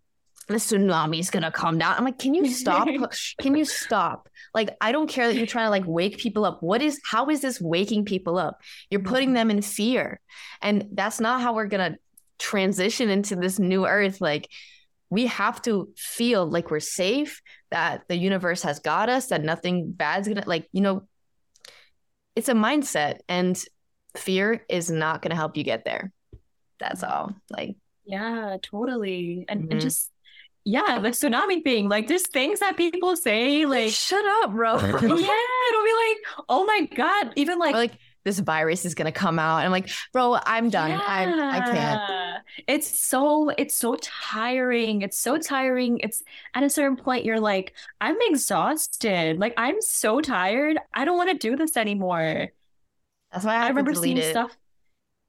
[0.48, 1.96] the tsunami is gonna come down.
[1.98, 2.88] I'm like, can you stop?
[3.42, 4.30] can you stop?
[4.54, 6.64] Like, I don't care that you're trying to like wake people up.
[6.64, 8.62] What is how is this waking people up?
[8.90, 9.36] You're putting mm-hmm.
[9.36, 10.22] them in fear.
[10.62, 11.98] And that's not how we're gonna
[12.40, 14.22] transition into this new earth.
[14.22, 14.48] Like,
[15.10, 17.42] we have to feel like we're safe,
[17.72, 21.08] that the universe has got us, that nothing bad's gonna like, you know,
[22.36, 23.62] it's a mindset and
[24.16, 26.12] fear is not gonna help you get there.
[26.80, 27.34] That's all.
[27.50, 29.46] Like yeah, totally.
[29.48, 29.72] And, mm-hmm.
[29.74, 30.12] and just
[30.64, 31.88] yeah, the tsunami thing.
[31.88, 34.74] Like, there's things that people say, like, shut up, bro.
[34.82, 37.32] yeah, it'll be like, oh my God.
[37.38, 39.64] Even like, or like this virus is gonna come out.
[39.64, 40.90] I'm like, bro, I'm done.
[40.92, 41.02] Yeah.
[41.02, 42.27] I I can't.
[42.68, 45.02] It's so it's so tiring.
[45.02, 46.00] It's so tiring.
[46.00, 46.24] It's
[46.54, 49.40] at a certain point you're like, I'm exhausted.
[49.40, 50.78] Like I'm so tired.
[50.94, 52.50] I don't want to do this anymore.
[53.32, 54.32] That's why I, I remember seeing it.
[54.32, 54.56] stuff.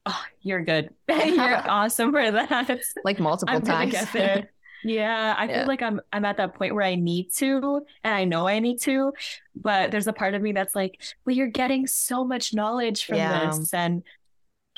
[0.05, 0.93] Oh, you're good.
[1.09, 2.81] you're awesome for that.
[3.03, 3.91] Like multiple I'm times.
[3.91, 4.49] Get there.
[4.83, 5.59] Yeah, I yeah.
[5.59, 8.59] feel like I'm I'm at that point where I need to and I know I
[8.59, 9.11] need to,
[9.53, 13.17] but there's a part of me that's like, well, you're getting so much knowledge from
[13.17, 13.47] yeah.
[13.47, 14.03] this and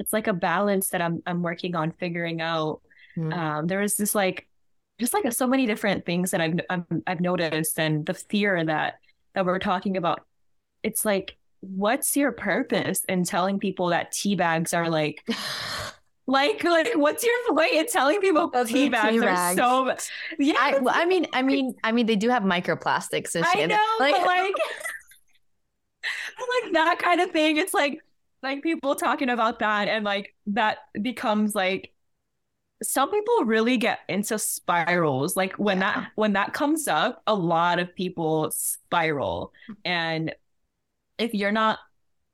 [0.01, 2.81] it's like a balance that I'm I'm working on figuring out.
[3.15, 3.33] Mm.
[3.33, 4.47] Um, there is this like
[4.99, 8.95] just like so many different things that I've i have noticed and the fear that
[9.35, 10.25] that we're talking about.
[10.81, 15.23] It's like what's your purpose in telling people that tea bags are like
[16.27, 19.95] like like what's your point in telling people tea bags, tea bags are so
[20.39, 23.55] yeah I, well, I mean i mean i mean they do have microplastics and shit.
[23.55, 24.53] i know like, but like
[26.63, 28.01] like that kind of thing it's like
[28.43, 31.93] like people talking about that and like that becomes like
[32.83, 35.35] some people really get into spirals.
[35.35, 35.93] Like when yeah.
[35.93, 39.53] that when that comes up a lot of people spiral.
[39.69, 39.73] Mm-hmm.
[39.85, 40.35] And
[41.17, 41.79] if you're not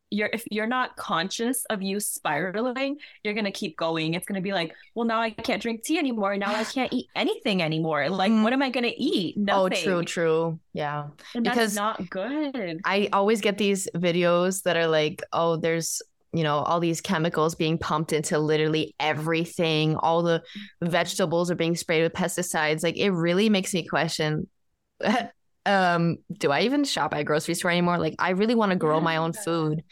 [0.09, 4.13] you're if you're not conscious of you spiraling you're going to keep going.
[4.13, 6.37] It's going to be like well now i can't drink tea anymore.
[6.37, 8.09] Now i can't eat anything anymore.
[8.09, 8.43] Like mm.
[8.43, 9.35] what am i going to eat?
[9.37, 9.89] Oh, Nothing.
[9.89, 10.03] oh true.
[10.03, 11.07] True yeah.
[11.35, 12.81] And because not good.
[12.85, 16.01] I always get these videos that are like oh there's
[16.33, 19.95] you know all these chemicals being pumped into literally everything.
[19.95, 20.43] All the
[20.81, 22.83] vegetables are being sprayed with pesticides.
[22.83, 24.47] Like it really makes me question
[25.67, 28.77] um do i even shop at a grocery store anymore like i really want to
[28.77, 29.83] grow my own food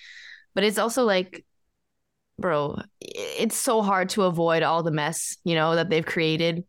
[0.53, 1.45] but it's also like
[2.39, 6.63] bro it's so hard to avoid all the mess you know that they've created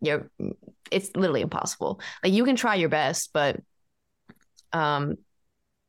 [0.00, 0.30] you're
[0.90, 3.60] it's literally impossible like you can try your best but
[4.72, 5.16] um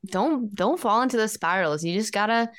[0.06, 2.50] don't don't fall into the spirals you just gotta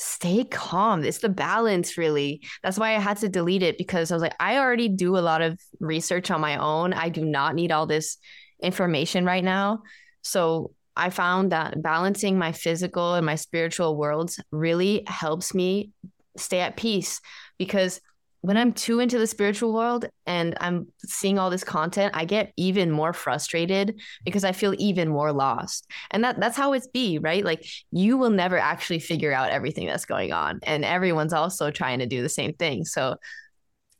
[0.00, 1.04] stay calm.
[1.04, 2.40] It's the balance, really.
[2.62, 5.20] That's why I had to delete it because I was like, I already do a
[5.20, 6.94] lot of research on my own.
[6.94, 8.16] I do not need all this
[8.62, 9.82] information right now.
[10.22, 15.92] So I found that balancing my physical and my spiritual worlds really helps me
[16.36, 17.20] stay at peace
[17.58, 18.00] because
[18.42, 22.52] when I'm too into the spiritual world and I'm seeing all this content, I get
[22.56, 25.86] even more frustrated because I feel even more lost.
[26.10, 27.44] And that that's how it's be, right?
[27.44, 30.60] Like you will never actually figure out everything that's going on.
[30.62, 32.86] And everyone's also trying to do the same thing.
[32.86, 33.16] So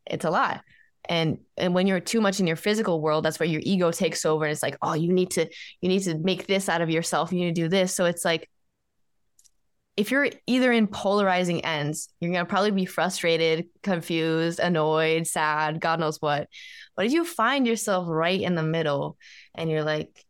[0.07, 0.63] it's a lot.
[1.11, 4.25] And and when you're too much in your physical world, that's where your ego takes
[4.25, 5.49] over and it's like, oh, you need to
[5.81, 7.33] you need to make this out of yourself.
[7.33, 7.93] You need to do this.
[7.93, 8.49] So it's like
[9.97, 15.81] if you're either in polarizing ends, you're going to probably be frustrated, confused, annoyed, sad,
[15.81, 16.49] God knows what.
[16.95, 19.19] But if you find yourself right in the middle
[19.55, 20.25] and you're like,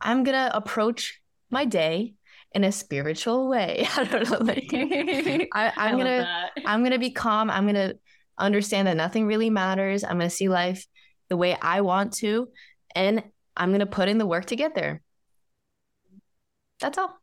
[0.00, 2.16] I'm going to approach my day
[2.52, 3.86] in a spiritual way.
[3.96, 4.38] I don't know.
[4.40, 4.68] Like,
[5.54, 7.50] I, am going to, I'm going to be calm.
[7.50, 7.98] I'm going to
[8.38, 10.04] understand that nothing really matters.
[10.04, 10.86] I'm going to see life
[11.28, 12.48] the way I want to.
[12.94, 13.22] And
[13.56, 15.02] I'm going to put in the work to get there.
[16.80, 17.18] That's all.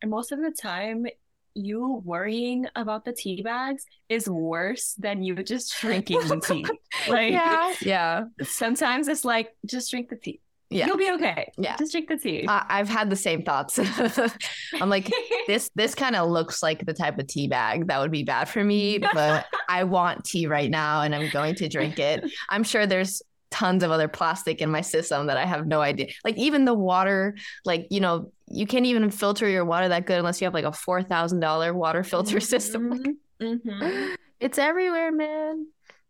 [0.00, 1.06] And most of the time,
[1.54, 6.66] you worrying about the tea bags is worse than you just drinking the tea.
[7.08, 8.24] Like, yeah, yeah.
[8.42, 10.40] Sometimes it's like just drink the tea.
[10.72, 10.86] Yeah.
[10.86, 11.52] You'll be okay.
[11.58, 11.76] Yeah.
[11.76, 12.46] Just drink the tea.
[12.48, 13.78] I- have had the same thoughts.
[14.74, 15.10] I'm like,
[15.46, 18.48] this this kind of looks like the type of tea bag that would be bad
[18.48, 22.24] for me, but I want tea right now and I'm going to drink it.
[22.48, 26.06] I'm sure there's tons of other plastic in my system that I have no idea.
[26.24, 30.18] Like even the water, like, you know, you can't even filter your water that good
[30.18, 32.44] unless you have like a $4,000 water filter mm-hmm.
[32.44, 33.18] system.
[33.40, 34.14] mm-hmm.
[34.40, 35.66] It's everywhere, man.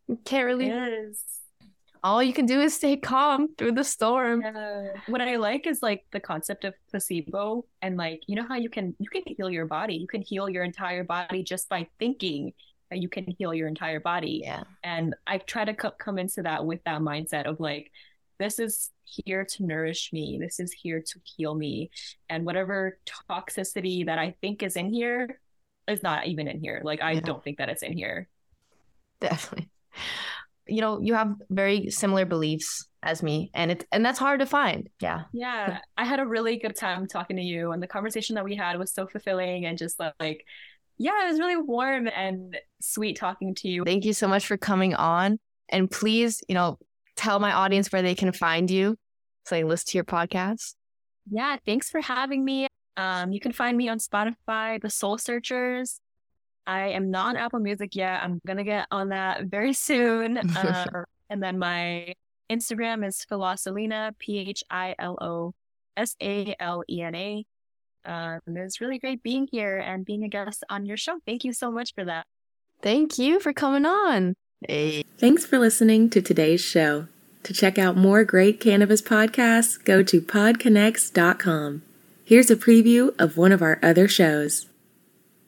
[0.07, 0.71] You can't really.
[2.05, 4.43] All you can do is stay calm through the storm.
[4.43, 4.89] Yeah.
[5.07, 8.69] What I like is like the concept of placebo and like you know how you
[8.69, 9.95] can you can heal your body.
[9.95, 12.53] You can heal your entire body just by thinking
[12.93, 14.43] that you can heal your entire body.
[14.45, 14.65] Yeah.
[14.85, 17.91] And I try to co- come into that with that mindset of like,
[18.39, 20.39] this is here to nourish me.
[20.39, 21.91] This is here to heal me.
[22.29, 22.99] And whatever
[23.31, 25.41] toxicity that I think is in here
[25.89, 26.83] is not even in here.
[26.85, 27.21] Like, I yeah.
[27.21, 28.29] don't think that it's in here.
[29.21, 29.71] Definitely.
[30.67, 34.47] You know, you have very similar beliefs as me and it's and that's hard to
[34.47, 38.37] find yeah yeah i had a really good time talking to you and the conversation
[38.37, 40.45] that we had was so fulfilling and just like
[41.03, 43.85] yeah, it was really warm and sweet talking to you.
[43.85, 45.39] Thank you so much for coming on.
[45.69, 46.79] And please, you know,
[47.17, 48.97] tell my audience where they can find you
[49.45, 50.75] so they listen to your podcast.
[51.29, 52.69] Yeah, thanks for having me.
[52.97, 56.01] Um, you can find me on Spotify, The Soul Searchers.
[56.67, 58.23] I am not on Apple Music yet.
[58.23, 60.41] I'm gonna get on that very soon.
[60.57, 62.15] Uh, and then my
[62.51, 65.55] Instagram is Philosalena, P H I L O
[65.97, 67.45] S A L E N A.
[68.05, 71.19] Um, it's really great being here and being a guest on your show.
[71.27, 72.27] Thank you so much for that.
[72.83, 74.35] Thank you for coming on.
[74.67, 75.05] Hey.
[75.19, 77.07] Thanks for listening to today's show.
[77.45, 81.83] To check out more great cannabis podcasts, go to podconx.com.
[82.25, 84.67] Here's a preview of one of our other shows.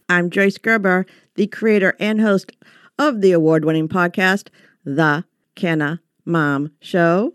[0.09, 2.53] I'm Joyce Gerber, the creator and host
[2.99, 4.49] of the award winning podcast,
[4.85, 5.25] The
[5.55, 7.35] Canna Mom Show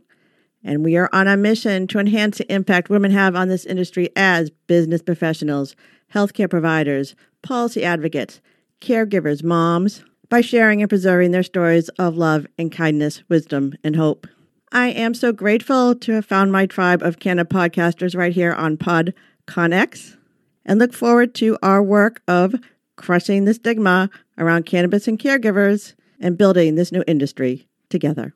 [0.63, 4.09] and we are on a mission to enhance the impact women have on this industry
[4.15, 5.75] as business professionals,
[6.13, 8.41] healthcare providers, policy advocates,
[8.81, 14.27] caregivers, moms, by sharing and preserving their stories of love and kindness, wisdom, and hope.
[14.71, 18.77] I am so grateful to have found my tribe of Canna podcasters right here on
[18.77, 20.17] PodConX.
[20.65, 22.55] And look forward to our work of
[22.95, 28.33] crushing the stigma around cannabis and caregivers and building this new industry together.